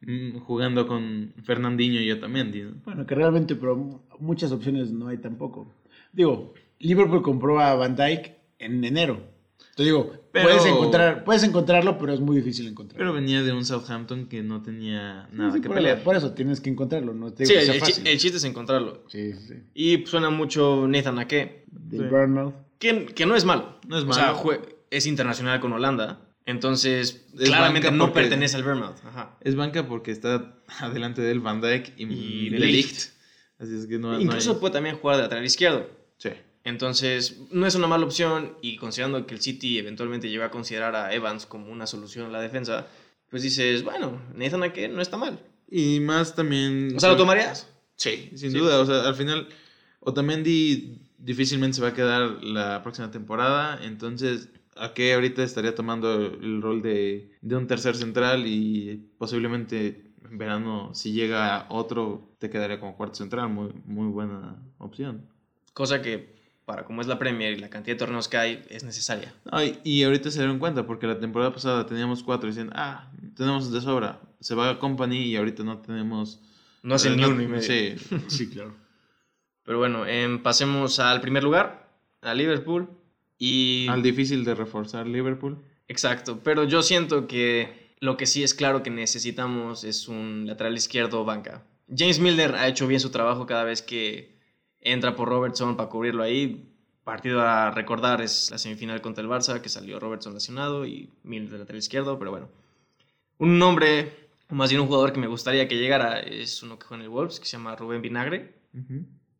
mm, 0.00 0.38
jugando 0.38 0.86
con 0.86 1.34
Fernandinho 1.42 2.00
y 2.00 2.10
Otamendi, 2.10 2.62
¿no? 2.62 2.74
Bueno, 2.84 3.06
que 3.06 3.14
realmente, 3.14 3.56
pero 3.56 4.04
muchas 4.20 4.52
opciones 4.52 4.90
no 4.92 5.08
hay 5.08 5.18
tampoco. 5.18 5.74
Digo, 6.12 6.54
Liverpool 6.78 7.22
compró 7.22 7.60
a 7.60 7.74
Van 7.74 7.96
Dyke 7.96 8.36
en 8.58 8.84
enero. 8.84 9.33
Entonces 9.70 9.86
digo, 9.86 10.12
Pero- 10.30 10.48
puedes, 10.48 10.66
encontrar, 10.66 11.24
puedes 11.24 11.42
encontrarlo, 11.42 11.98
pero 11.98 12.12
es 12.12 12.20
muy 12.20 12.36
difícil 12.36 12.68
encontrarlo. 12.68 12.98
Pero 12.98 13.12
venía 13.12 13.42
de 13.42 13.52
un 13.52 13.64
Southampton 13.64 14.26
que 14.26 14.42
no 14.42 14.62
tenía 14.62 15.28
nada 15.32 15.52
sí, 15.52 15.60
que 15.60 15.66
por, 15.68 15.76
pelear. 15.76 15.96
eso, 15.96 16.04
por 16.04 16.16
eso 16.16 16.32
tienes 16.32 16.60
que 16.60 16.70
encontrarlo, 16.70 17.12
no 17.12 17.32
te 17.32 17.44
Sí, 17.46 17.52
que 17.54 17.58
el, 17.60 17.64
sea 17.66 17.74
el 17.74 17.80
chi- 17.80 17.86
fácil. 17.92 18.06
el 18.06 18.18
chiste 18.18 18.36
es 18.38 18.44
encontrarlo. 18.44 19.02
Sí, 19.08 19.32
sí, 19.32 19.46
sí. 19.48 19.54
Y 19.74 20.06
suena 20.06 20.30
mucho 20.30 20.86
Nathan 20.86 21.18
Ake, 21.18 21.64
De 21.66 21.98
Sí. 21.98 22.04
Bournemouth. 22.04 22.54
que, 22.78 23.06
que 23.06 23.26
no 23.26 23.34
es 23.34 23.44
malo. 23.44 23.78
No 23.88 23.98
es 23.98 24.04
O 24.04 24.12
sea, 24.12 24.26
malo. 24.32 24.38
jue- 24.38 24.60
es 24.90 25.06
internacional 25.06 25.58
con 25.60 25.72
Holanda. 25.72 26.20
Entonces, 26.46 27.26
Es 27.38 27.48
claramente 27.48 27.90
no 27.90 28.06
porque- 28.06 28.20
pertenece 28.20 28.56
al 28.56 28.62
Bournemouth. 28.64 28.98
Ajá. 29.06 29.36
Es 29.40 29.56
banca 29.56 29.86
porque 29.88 30.10
está 30.12 30.54
adelante 30.80 31.20
del 31.22 31.40
Van 31.40 31.60
Dijk 31.60 31.94
y, 31.96 32.04
Y 32.04 32.50
de 32.50 32.58
de 32.60 32.66
Ligt. 32.66 32.86
Ligt. 32.90 33.00
Así 33.58 33.74
es 33.74 33.86
que 33.86 33.98
no, 33.98 34.12
no 34.12 34.20
Incluso 34.20 34.52
hay- 34.52 34.58
puede 34.58 34.74
también 34.74 34.96
jugar 34.96 35.16
de 35.16 35.22
lateral 35.22 35.44
izquierdo. 35.44 35.88
Sí. 36.18 36.28
Entonces, 36.64 37.40
no 37.50 37.66
es 37.66 37.74
una 37.74 37.86
mala 37.86 38.04
opción 38.06 38.56
y 38.62 38.76
considerando 38.76 39.26
que 39.26 39.34
el 39.34 39.40
City 39.40 39.78
eventualmente 39.78 40.30
llegó 40.30 40.44
a 40.44 40.50
considerar 40.50 40.96
a 40.96 41.12
Evans 41.14 41.44
como 41.46 41.70
una 41.70 41.86
solución 41.86 42.26
a 42.26 42.30
la 42.30 42.40
defensa, 42.40 42.86
pues 43.30 43.42
dices, 43.42 43.84
bueno, 43.84 44.20
Nathan 44.34 44.62
Ake 44.62 44.88
no 44.88 45.02
está 45.02 45.16
mal. 45.18 45.38
Y 45.70 46.00
más 46.00 46.34
también... 46.34 46.94
O 46.96 47.00
sea, 47.00 47.10
¿lo 47.10 47.16
tomarías? 47.16 47.68
Sí, 47.96 48.30
sin 48.34 48.50
Sí. 48.52 48.58
duda. 48.58 48.80
O 48.80 48.86
sea, 48.86 49.06
al 49.06 49.14
final, 49.14 49.48
Otamendi 50.00 51.00
difícilmente 51.18 51.76
se 51.76 51.82
va 51.82 51.88
a 51.88 51.94
quedar 51.94 52.42
la 52.42 52.82
próxima 52.82 53.10
temporada. 53.10 53.80
Entonces, 53.84 54.48
¿a 54.76 54.94
qué 54.94 55.14
ahorita 55.14 55.42
estaría 55.42 55.74
tomando 55.74 56.14
el 56.16 56.62
rol 56.62 56.82
de, 56.82 57.30
de 57.40 57.56
un 57.56 57.66
tercer 57.66 57.96
central? 57.96 58.46
Y 58.46 59.10
posiblemente 59.18 60.12
en 60.30 60.38
verano, 60.38 60.90
si 60.94 61.12
llega 61.12 61.66
otro, 61.68 62.34
te 62.38 62.50
quedaría 62.50 62.80
como 62.80 62.96
cuarto 62.96 63.16
central. 63.16 63.48
Muy, 63.50 63.70
muy 63.84 64.08
buena 64.08 64.56
opción. 64.78 65.26
Cosa 65.72 66.02
que, 66.02 66.34
para 66.64 66.84
como 66.84 67.00
es 67.00 67.06
la 67.06 67.18
Premier 67.18 67.52
y 67.52 67.58
la 67.58 67.68
cantidad 67.68 67.94
de 67.94 67.98
torneos 67.98 68.28
que 68.28 68.36
hay, 68.36 68.64
es 68.68 68.84
necesaria. 68.84 69.34
No, 69.50 69.62
y, 69.62 69.78
y 69.84 70.02
ahorita 70.02 70.30
se 70.30 70.38
dieron 70.38 70.58
cuenta, 70.58 70.86
porque 70.86 71.06
la 71.06 71.18
temporada 71.18 71.52
pasada 71.52 71.86
teníamos 71.86 72.22
cuatro 72.22 72.48
y 72.48 72.52
decían, 72.52 72.70
ah, 72.74 73.10
tenemos 73.36 73.70
de 73.70 73.80
sobra. 73.80 74.20
Se 74.40 74.54
va 74.54 74.70
a 74.70 74.78
Company 74.78 75.18
y 75.18 75.36
ahorita 75.36 75.62
no 75.62 75.78
tenemos. 75.78 76.40
No 76.82 76.94
hace 76.94 77.08
eh, 77.08 77.16
ni 77.16 77.24
uno 77.24 77.42
y 77.42 77.48
medio. 77.48 77.62
Sí, 77.62 77.94
Sí, 78.28 78.48
claro. 78.48 78.74
Pero 79.64 79.78
bueno, 79.78 80.06
em, 80.06 80.42
pasemos 80.42 80.98
al 80.98 81.20
primer 81.20 81.42
lugar, 81.42 81.90
a 82.20 82.34
Liverpool. 82.34 82.88
Y... 83.38 83.86
al 83.88 84.02
difícil 84.02 84.44
de 84.44 84.54
reforzar 84.54 85.06
Liverpool. 85.06 85.58
Exacto, 85.88 86.40
pero 86.42 86.64
yo 86.64 86.82
siento 86.82 87.26
que 87.26 87.94
lo 88.00 88.16
que 88.16 88.26
sí 88.26 88.42
es 88.42 88.54
claro 88.54 88.82
que 88.82 88.90
necesitamos 88.90 89.84
es 89.84 90.08
un 90.08 90.46
lateral 90.46 90.74
izquierdo 90.74 91.24
banca. 91.24 91.62
James 91.94 92.20
Milner 92.20 92.54
ha 92.54 92.68
hecho 92.68 92.86
bien 92.86 93.00
su 93.00 93.10
trabajo 93.10 93.46
cada 93.46 93.64
vez 93.64 93.82
que 93.82 94.33
entra 94.84 95.16
por 95.16 95.28
Robertson 95.28 95.76
para 95.76 95.88
cubrirlo 95.88 96.22
ahí. 96.22 96.70
Partido 97.02 97.42
a 97.42 97.70
recordar 97.70 98.22
es 98.22 98.50
la 98.50 98.58
semifinal 98.58 99.02
contra 99.02 99.22
el 99.22 99.28
Barça, 99.28 99.60
que 99.60 99.68
salió 99.68 99.98
Robertson 99.98 100.32
lesionado 100.32 100.86
y 100.86 101.10
Milner 101.22 101.50
de 101.50 101.58
lateral 101.58 101.78
izquierdo, 101.78 102.18
pero 102.18 102.30
bueno. 102.30 102.48
Un 103.38 103.58
nombre, 103.58 104.28
o 104.48 104.54
más 104.54 104.70
bien 104.70 104.80
un 104.80 104.86
jugador 104.86 105.12
que 105.12 105.20
me 105.20 105.26
gustaría 105.26 105.66
que 105.66 105.76
llegara, 105.76 106.20
es 106.20 106.62
uno 106.62 106.78
que 106.78 106.86
juega 106.86 107.02
en 107.02 107.04
el 107.04 107.10
Wolves, 107.10 107.40
que 107.40 107.46
se 107.46 107.56
llama 107.56 107.76
Rubén 107.76 108.00
Vinagre. 108.00 108.54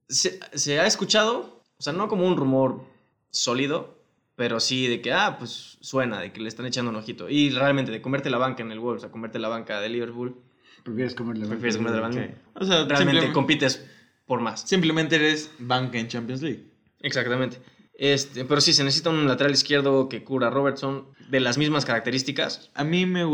Se, 0.09 0.41
se 0.53 0.81
ha 0.81 0.87
escuchado, 0.87 1.63
o 1.79 1.83
sea, 1.83 1.93
no 1.93 2.09
como 2.09 2.27
un 2.27 2.37
rumor 2.37 2.85
sólido, 3.31 3.99
pero 4.37 4.61
sí 4.61 4.87
de 4.89 5.01
que, 5.01 5.13
ah, 5.13 5.37
pues 5.39 5.79
suena, 5.81 6.21
de 6.21 6.33
que 6.33 6.41
le 6.41 6.49
están 6.49 6.67
echando 6.67 6.91
un 6.91 6.97
ojito. 6.97 7.31
Y 7.31 7.51
realmente 7.51 7.93
de 7.93 8.03
comerte 8.03 8.29
la 8.29 8.39
banca 8.39 8.63
en 8.63 8.73
el 8.73 8.81
Wolves 8.81 9.05
a 9.05 9.11
comerte 9.11 9.39
la 9.39 9.49
banca 9.49 9.81
de 9.81 9.89
Liverpool, 9.89 10.37
Prefieres 10.85 11.15
comer 11.15 11.95
la 11.95 12.01
banca. 12.01 12.27
Sí. 12.27 12.35
O 12.55 12.65
sea, 12.65 12.85
Realmente 12.85 13.33
compites 13.33 13.85
por 14.27 14.41
más. 14.41 14.63
simplemente 14.63 15.17
eres 15.17 15.51
banca 15.59 15.99
en 15.99 16.09
Champions 16.09 16.43
League. 16.43 16.65
Exactamente. 17.01 17.59
Este, 17.97 18.45
pero 18.45 18.61
sí, 18.61 18.73
se 18.73 18.83
necesita 18.83 19.11
un 19.11 19.27
lateral 19.27 19.53
izquierdo 19.53 20.09
que 20.09 20.25
cura 20.25 20.49
a 20.49 20.51
Robertson 20.51 21.07
de 21.29 21.41
las 21.41 21.59
mismas 21.59 21.85
características. 21.85 22.71
A 22.75 22.85
mí 22.85 23.07
me 23.07 23.25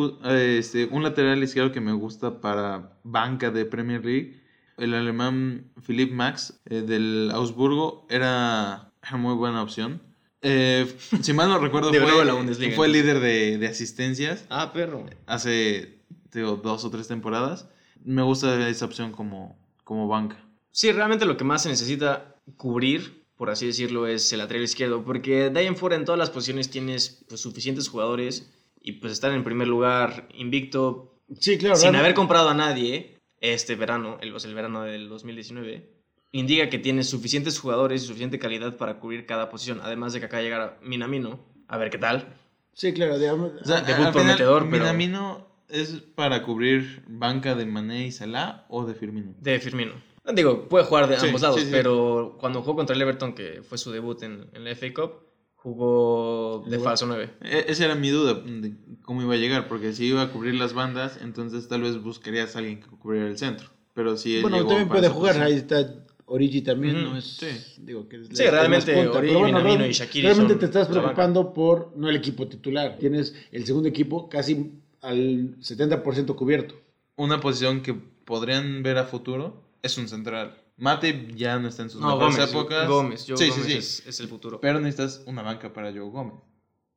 este, 0.58 0.86
un 0.86 1.02
lateral 1.02 1.42
izquierdo 1.42 1.72
que 1.72 1.80
me 1.80 1.92
gusta 1.92 2.40
para 2.40 2.98
banca 3.02 3.50
de 3.50 3.64
Premier 3.64 4.04
League, 4.04 4.40
el 4.76 4.94
alemán 4.94 5.70
Philipp 5.82 6.12
Max 6.12 6.60
eh, 6.66 6.82
del 6.82 7.30
Augsburgo 7.32 8.06
era, 8.10 8.92
muy 9.12 9.34
buena 9.34 9.62
opción. 9.62 10.02
Eh, 10.42 10.86
si 11.22 11.32
mal 11.32 11.48
no 11.48 11.58
recuerdo, 11.58 11.92
fue, 11.92 12.24
la 12.24 12.34
Bundesliga, 12.34 12.76
fue 12.76 12.88
líder 12.88 13.20
de, 13.20 13.58
de 13.58 13.66
asistencias 13.66 14.46
Ah, 14.50 14.72
perro. 14.72 15.06
hace 15.26 16.00
digo, 16.32 16.56
dos 16.56 16.84
o 16.84 16.90
tres 16.90 17.08
temporadas. 17.08 17.68
Me 18.04 18.22
gusta 18.22 18.68
esa 18.68 18.84
opción 18.84 19.12
como, 19.12 19.58
como 19.84 20.08
banca. 20.08 20.36
Sí, 20.72 20.92
realmente 20.92 21.24
lo 21.26 21.36
que 21.36 21.44
más 21.44 21.62
se 21.62 21.68
necesita 21.68 22.36
cubrir, 22.56 23.24
por 23.36 23.50
así 23.50 23.66
decirlo, 23.66 24.06
es 24.06 24.32
el 24.32 24.38
lateral 24.38 24.62
izquierdo, 24.62 25.02
porque 25.04 25.50
de 25.50 25.60
ahí 25.60 25.66
en 25.66 25.76
fuera 25.76 25.96
en 25.96 26.04
todas 26.04 26.18
las 26.18 26.30
posiciones 26.30 26.70
tienes 26.70 27.24
pues, 27.28 27.40
suficientes 27.40 27.88
jugadores 27.88 28.50
y 28.80 28.92
pues 28.92 29.12
estar 29.12 29.32
en 29.32 29.44
primer 29.44 29.68
lugar 29.68 30.28
invicto, 30.34 31.16
Sí, 31.38 31.58
claro. 31.58 31.76
sin 31.76 31.84
realmente- 31.84 31.98
haber 32.00 32.14
comprado 32.14 32.48
a 32.50 32.54
nadie 32.54 33.18
este 33.40 33.74
verano, 33.76 34.18
el, 34.20 34.34
o 34.34 34.38
sea, 34.40 34.48
el 34.50 34.54
verano 34.54 34.82
del 34.82 35.08
2019, 35.08 35.90
indica 36.32 36.68
que 36.70 36.78
tienes 36.78 37.08
suficientes 37.08 37.58
jugadores 37.58 38.02
y 38.02 38.06
suficiente 38.06 38.38
calidad 38.38 38.76
para 38.76 39.00
cubrir 39.00 39.26
cada 39.26 39.48
posición, 39.50 39.80
además 39.82 40.12
de 40.12 40.20
que 40.20 40.26
acá 40.26 40.40
llegara 40.42 40.78
Minamino, 40.82 41.40
a 41.66 41.76
ver 41.78 41.90
qué 41.90 41.98
tal. 41.98 42.36
Sí, 42.72 42.92
claro. 42.92 43.18
digamos- 43.18 43.52
O 43.60 43.64
sea, 43.64 43.80
Debut 43.80 43.96
final, 43.98 44.12
prometedor, 44.12 44.62
pero- 44.70 44.84
Minamino 44.84 45.46
es 45.68 46.02
para 46.14 46.42
cubrir 46.42 47.02
banca 47.08 47.54
de 47.54 47.64
Mané 47.66 48.06
y 48.06 48.12
Salah 48.12 48.66
o 48.68 48.84
de 48.86 48.94
Firmino. 48.94 49.34
De 49.40 49.58
Firmino. 49.58 49.92
Digo, 50.34 50.68
puede 50.68 50.84
jugar 50.84 51.08
de 51.08 51.18
Sí, 51.18 51.26
ambos 51.26 51.40
lados, 51.42 51.56
sí, 51.60 51.66
sí. 51.66 51.68
pero 51.72 52.36
cuando 52.38 52.60
jugó 52.60 52.76
contra 52.76 52.94
el 52.94 53.02
Everton, 53.02 53.32
que 53.34 53.62
fue 53.62 53.78
su 53.78 53.90
debut 53.90 54.22
en, 54.22 54.46
en 54.52 54.64
la 54.64 54.70
FA 54.74 54.92
Cup, 54.94 55.12
jugó 55.56 56.64
de 56.66 56.78
falso 56.78 57.06
9. 57.06 57.30
E- 57.42 57.64
Esa 57.68 57.84
era 57.86 57.94
mi 57.94 58.10
duda 58.10 58.34
de 58.34 58.74
cómo 59.02 59.22
iba 59.22 59.34
a 59.34 59.38
llegar, 59.38 59.68
porque 59.68 59.92
si 59.92 60.06
iba 60.06 60.22
a 60.22 60.30
cubrir 60.30 60.54
las 60.54 60.72
bandas, 60.74 61.18
entonces 61.22 61.68
tal 61.68 61.82
vez 61.82 62.00
buscarías 62.02 62.54
a 62.54 62.60
alguien 62.60 62.80
que 62.80 62.88
cubriera 62.88 63.26
el 63.28 63.38
centro. 63.38 63.68
Pero 63.94 64.16
si 64.16 64.36
él 64.36 64.42
Bueno, 64.42 64.58
llegó 64.58 64.68
también 64.68 64.88
puede 64.88 65.08
jugar. 65.08 65.34
posición. 65.34 65.46
Ahí 65.46 65.54
está 65.54 66.04
Origi 66.26 66.62
también 66.62 67.02
no 67.02 67.16
es. 67.16 67.24
sí. 67.24 67.48
Digo, 67.78 68.08
que 68.08 68.16
es 68.20 68.28
Sí, 68.32 68.44
la- 68.44 68.50
realmente 68.52 68.94
punta. 68.94 69.18
Origi, 69.18 69.34
bueno, 69.34 69.58
Minamino 69.58 69.86
y 69.86 69.92
Shaqiri 69.92 70.22
Realmente 70.26 70.52
son 70.54 70.60
te 70.60 70.66
estás 70.66 70.86
preocupando 70.88 71.52
por 71.52 71.92
no 71.96 72.08
el 72.08 72.14
equipo 72.16 72.46
titular. 72.46 72.98
Tienes 72.98 73.34
el 73.50 73.66
segundo 73.66 73.88
equipo 73.88 74.28
casi 74.28 74.74
al 75.02 75.56
70% 75.60 76.36
cubierto. 76.36 76.76
Una 77.16 77.40
posición 77.40 77.82
que 77.82 77.94
podrían 77.94 78.82
ver 78.84 78.98
a 78.98 79.04
futuro 79.06 79.64
es 79.82 79.96
un 79.98 80.08
central. 80.08 80.56
Matip 80.76 81.34
ya 81.36 81.58
no 81.58 81.68
está 81.68 81.82
en 81.82 81.90
sus 81.90 82.00
No, 82.00 82.16
mejores 82.16 82.36
Gómez. 82.36 82.50
épocas. 82.50 82.88
Gómez, 82.88 83.24
Joe 83.28 83.36
sí, 83.36 83.48
Gómez 83.48 83.64
sí, 83.66 83.72
sí. 83.72 83.78
Es, 83.78 84.06
es 84.06 84.20
el 84.20 84.28
futuro. 84.28 84.60
Pero 84.60 84.80
necesitas 84.80 85.22
una 85.26 85.42
banca 85.42 85.72
para 85.72 85.90
Joe 85.90 86.08
Gómez. 86.10 86.34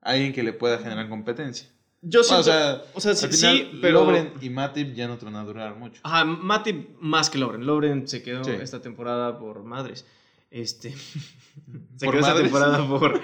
Alguien 0.01 0.33
que 0.33 0.43
le 0.43 0.53
pueda 0.53 0.77
generar 0.79 1.09
competencia. 1.09 1.67
Yo 2.01 2.21
Bueno, 2.27 2.43
siento, 2.43 2.43
o 2.43 2.43
sea, 2.43 2.83
o 2.95 2.99
sea, 2.99 3.15
sí, 3.15 3.25
al 3.25 3.31
final, 3.33 3.57
sí, 3.57 3.79
pero... 3.81 4.31
Y 4.41 4.49
Matip 4.49 4.93
ya 4.93 5.07
no 5.07 5.17
te 5.17 5.23
van 5.25 5.35
a 5.37 5.43
durar 5.45 5.75
mucho. 5.75 6.01
Ajá, 6.03 6.25
Matip 6.25 6.97
más 6.99 7.29
que 7.29 7.37
Lovren. 7.37 7.65
Lovren 7.65 8.07
se 8.07 8.21
quedó 8.23 8.43
Sí. 8.43 8.51
esta 8.51 8.81
temporada 8.81 9.37
por 9.39 9.63
madres. 9.63 10.05
Este. 10.51 10.93
se 11.97 12.05
¿Por 12.05 12.15
quedó 12.15 12.27
esta 12.27 12.35
temporada 12.35 12.85
por. 12.89 13.21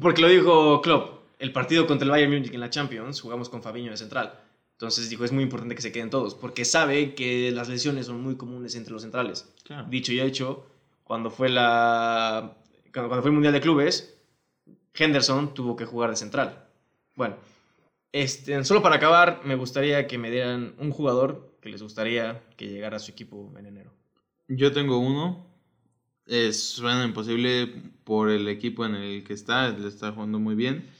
Porque 0.00 0.20
lo 0.20 0.28
dijo 0.28 0.80
Klopp. 0.82 1.22
El 1.38 1.52
partido 1.52 1.86
contra 1.86 2.04
el 2.04 2.10
Bayern 2.10 2.32
Múnich 2.32 2.52
en 2.52 2.60
la 2.60 2.70
Champions 2.70 3.20
jugamos 3.20 3.48
con 3.48 3.62
Fabiño 3.62 3.90
de 3.90 3.96
central. 3.96 4.38
Entonces 4.82 5.08
dijo, 5.08 5.24
es 5.24 5.30
muy 5.30 5.44
importante 5.44 5.76
que 5.76 5.80
se 5.80 5.92
queden 5.92 6.10
todos. 6.10 6.34
Porque 6.34 6.64
sabe 6.64 7.14
que 7.14 7.52
las 7.52 7.68
lesiones 7.68 8.06
son 8.06 8.20
muy 8.20 8.34
comunes 8.34 8.74
entre 8.74 8.92
los 8.92 9.02
centrales. 9.02 9.48
Claro. 9.62 9.86
Dicho 9.88 10.12
y 10.12 10.20
hecho, 10.20 10.66
cuando 11.04 11.30
fue 11.30 11.48
la. 11.50 12.56
Cuando 12.92 13.20
fue 13.20 13.28
el 13.28 13.34
Mundial 13.34 13.52
de 13.52 13.60
Clubes, 13.60 14.18
Henderson 14.92 15.54
tuvo 15.54 15.76
que 15.76 15.84
jugar 15.84 16.10
de 16.10 16.16
central. 16.16 16.68
Bueno, 17.14 17.36
este, 18.10 18.64
solo 18.64 18.82
para 18.82 18.96
acabar, 18.96 19.42
me 19.44 19.54
gustaría 19.54 20.08
que 20.08 20.18
me 20.18 20.32
dieran 20.32 20.74
un 20.78 20.90
jugador 20.90 21.56
que 21.62 21.68
les 21.68 21.80
gustaría 21.80 22.42
que 22.56 22.66
llegara 22.66 22.96
a 22.96 23.00
su 23.00 23.12
equipo 23.12 23.54
en 23.56 23.66
enero. 23.66 23.92
Yo 24.48 24.72
tengo 24.72 24.98
uno. 24.98 25.46
Es, 26.26 26.60
suena 26.60 27.04
imposible 27.04 27.68
por 28.02 28.30
el 28.30 28.48
equipo 28.48 28.84
en 28.84 28.96
el 28.96 29.22
que 29.22 29.34
está. 29.34 29.68
Le 29.68 29.86
está 29.86 30.10
jugando 30.10 30.40
muy 30.40 30.56
bien. 30.56 30.90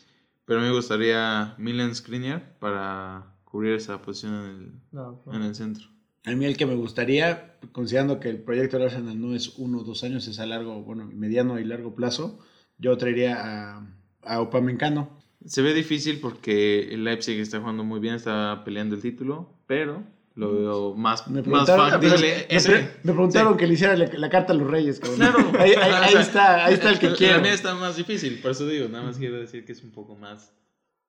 Pero 0.44 0.60
me 0.60 0.70
gustaría 0.70 1.56
Milan 1.58 1.96
Skriniar 1.96 2.60
para 2.60 3.31
cubrir 3.52 3.74
esa 3.74 4.00
posición 4.02 4.34
en 4.34 4.98
el, 4.98 5.34
en 5.36 5.42
el 5.42 5.54
centro. 5.54 5.86
A 6.24 6.30
mí 6.32 6.44
el 6.46 6.56
que 6.56 6.66
me 6.66 6.74
gustaría, 6.74 7.58
considerando 7.72 8.18
que 8.18 8.30
el 8.30 8.38
proyecto 8.38 8.78
del 8.78 8.86
Arsenal 8.88 9.20
no 9.20 9.34
es 9.34 9.58
uno 9.58 9.80
o 9.80 9.84
dos 9.84 10.02
años, 10.04 10.26
es 10.26 10.38
a 10.38 10.46
largo, 10.46 10.82
bueno, 10.82 11.08
mediano 11.12 11.58
y 11.60 11.64
largo 11.64 11.94
plazo, 11.94 12.38
yo 12.78 12.96
traería 12.96 13.36
a, 13.76 13.86
a 14.22 14.40
Upamecano. 14.40 15.10
Se 15.44 15.60
ve 15.62 15.74
difícil 15.74 16.18
porque 16.20 16.94
el 16.94 17.04
Leipzig 17.04 17.38
está 17.40 17.60
jugando 17.60 17.84
muy 17.84 18.00
bien, 18.00 18.14
está 18.14 18.62
peleando 18.64 18.94
el 18.94 19.02
título, 19.02 19.52
pero 19.66 20.02
lo 20.34 20.52
veo 20.54 20.94
más, 20.94 21.28
Me 21.28 21.42
más 21.42 21.66
factible. 21.68 22.46
me, 22.48 23.12
preguntaron 23.12 23.52
Sí. 23.54 23.58
que 23.58 23.66
le 23.66 23.74
hiciera 23.74 23.96
la, 23.96 24.06
la 24.16 24.30
carta 24.30 24.52
a 24.52 24.56
los 24.56 24.70
reyes, 24.70 24.98
cabrón. 25.00 25.18
Claro. 25.18 25.38
Ahí, 25.58 25.72
ahí- 25.72 25.92
ahí 26.04 26.14
está, 26.14 26.64
ahí 26.64 26.74
está 26.74 26.88
el 26.90 26.98
que 27.00 27.10
La- 27.10 27.16
quiero. 27.16 27.36
La 27.36 27.42
mía 27.42 27.52
está 27.52 27.74
más 27.74 27.96
difícil, 27.96 28.38
por 28.40 28.52
eso 28.52 28.66
digo, 28.66 28.88
nada 28.88 29.04
más 29.04 29.18
quiero 29.18 29.38
decir 29.40 29.64
que 29.66 29.72
es 29.72 29.82
un 29.82 29.90
poco 29.90 30.14
más 30.16 30.54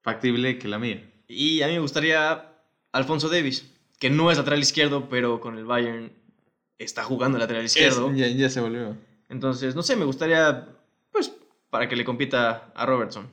factible 0.01 0.57
que 0.57 0.67
la 0.67 0.79
mía. 0.79 1.09
Y 1.27 1.61
a 1.61 1.67
mí 1.67 1.73
me 1.73 1.79
gustaría 1.79 2.51
Alfonso 2.91 3.29
Davis, 3.29 3.69
que 3.99 4.09
no 4.09 4.29
es 4.31 4.37
lateral 4.37 4.59
izquierdo, 4.59 5.07
pero 5.09 5.39
con 5.39 5.57
el 5.57 5.65
Bayern 5.65 6.11
está 6.77 7.03
jugando 7.03 7.37
lateral 7.37 7.65
izquierdo. 7.65 8.09
Es- 8.11 8.17
ya, 8.17 8.27
ya 8.27 8.49
se 8.49 8.61
volvió. 8.61 8.97
Entonces, 9.29 9.75
no 9.75 9.83
sé, 9.83 9.95
me 9.95 10.05
gustaría, 10.05 10.67
pues, 11.11 11.31
para 11.69 11.87
que 11.89 11.95
le 11.95 12.05
compita 12.05 12.71
a 12.75 12.85
Robertson. 12.85 13.27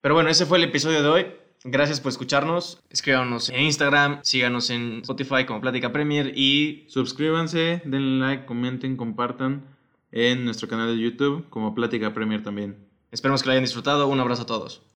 Pero 0.00 0.14
bueno, 0.14 0.28
ese 0.28 0.44
fue 0.46 0.58
el 0.58 0.64
episodio 0.64 1.02
de 1.02 1.08
hoy. 1.08 1.26
Gracias 1.66 1.98
por 2.00 2.10
escucharnos. 2.10 2.78
Escríbanos 2.90 3.48
en 3.48 3.62
Instagram, 3.62 4.20
síganos 4.22 4.68
en 4.68 4.98
Spotify 5.00 5.46
como 5.46 5.62
Plática 5.62 5.92
Premier 5.92 6.32
y 6.36 6.84
Suscríbanse, 6.88 7.80
denle 7.86 8.18
like, 8.26 8.44
comenten, 8.44 8.98
compartan 8.98 9.64
en 10.12 10.44
nuestro 10.44 10.68
canal 10.68 10.94
de 10.94 11.02
YouTube 11.02 11.48
como 11.48 11.74
Plática 11.74 12.12
Premier 12.12 12.42
también. 12.42 12.76
esperemos 13.10 13.42
que 13.42 13.46
lo 13.46 13.52
hayan 13.52 13.64
disfrutado. 13.64 14.06
Un 14.08 14.20
abrazo 14.20 14.42
a 14.42 14.46
todos. 14.46 14.82